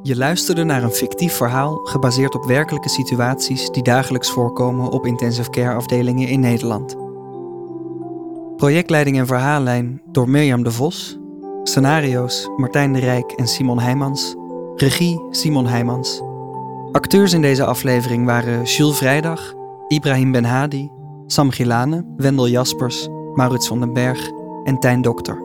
Je 0.05 0.15
luisterde 0.15 0.63
naar 0.63 0.83
een 0.83 0.91
fictief 0.91 1.33
verhaal 1.33 1.75
gebaseerd 1.83 2.35
op 2.35 2.45
werkelijke 2.45 2.89
situaties 2.89 3.69
die 3.69 3.83
dagelijks 3.83 4.31
voorkomen 4.31 4.89
op 4.89 5.05
intensive 5.05 5.49
care 5.49 5.75
afdelingen 5.75 6.27
in 6.27 6.39
Nederland. 6.39 6.95
Projectleiding 8.55 9.17
en 9.17 9.27
verhaallijn 9.27 10.01
door 10.11 10.29
Mirjam 10.29 10.63
de 10.63 10.71
Vos. 10.71 11.19
Scenario's 11.63 12.49
Martijn 12.57 12.93
de 12.93 12.99
Rijk 12.99 13.31
en 13.31 13.47
Simon 13.47 13.79
Heijmans. 13.79 14.35
Regie 14.75 15.21
Simon 15.29 15.67
Heijmans. 15.67 16.21
Acteurs 16.91 17.33
in 17.33 17.41
deze 17.41 17.65
aflevering 17.65 18.25
waren 18.25 18.63
Jules 18.63 18.97
Vrijdag, 18.97 19.53
Ibrahim 19.87 20.31
Ben 20.31 20.45
Hadi, 20.45 20.91
Sam 21.27 21.49
Gilane, 21.49 22.05
Wendel 22.17 22.47
Jaspers, 22.47 23.07
Maurits 23.33 23.67
van 23.67 23.79
den 23.79 23.93
Berg 23.93 24.31
en 24.63 24.79
Tijn 24.79 25.01
Dokter. 25.01 25.43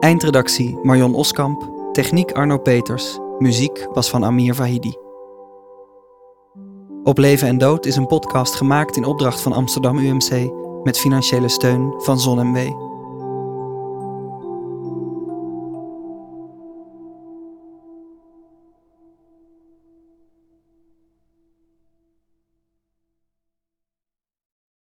Eindredactie 0.00 0.78
Marion 0.82 1.14
Oskamp, 1.14 1.70
techniek 1.92 2.32
Arno 2.32 2.58
Peters, 2.58 3.22
muziek 3.38 3.86
was 3.92 4.10
van 4.10 4.24
Amir 4.24 4.54
Vahidi. 4.54 4.94
Op 7.02 7.18
Leven 7.18 7.48
en 7.48 7.58
Dood 7.58 7.86
is 7.86 7.96
een 7.96 8.06
podcast 8.06 8.54
gemaakt 8.54 8.96
in 8.96 9.04
opdracht 9.04 9.40
van 9.40 9.52
Amsterdam 9.52 9.98
UMC 9.98 10.50
met 10.82 10.98
financiële 10.98 11.48
steun 11.48 11.94
van 11.96 12.20
ZonMW. 12.20 12.83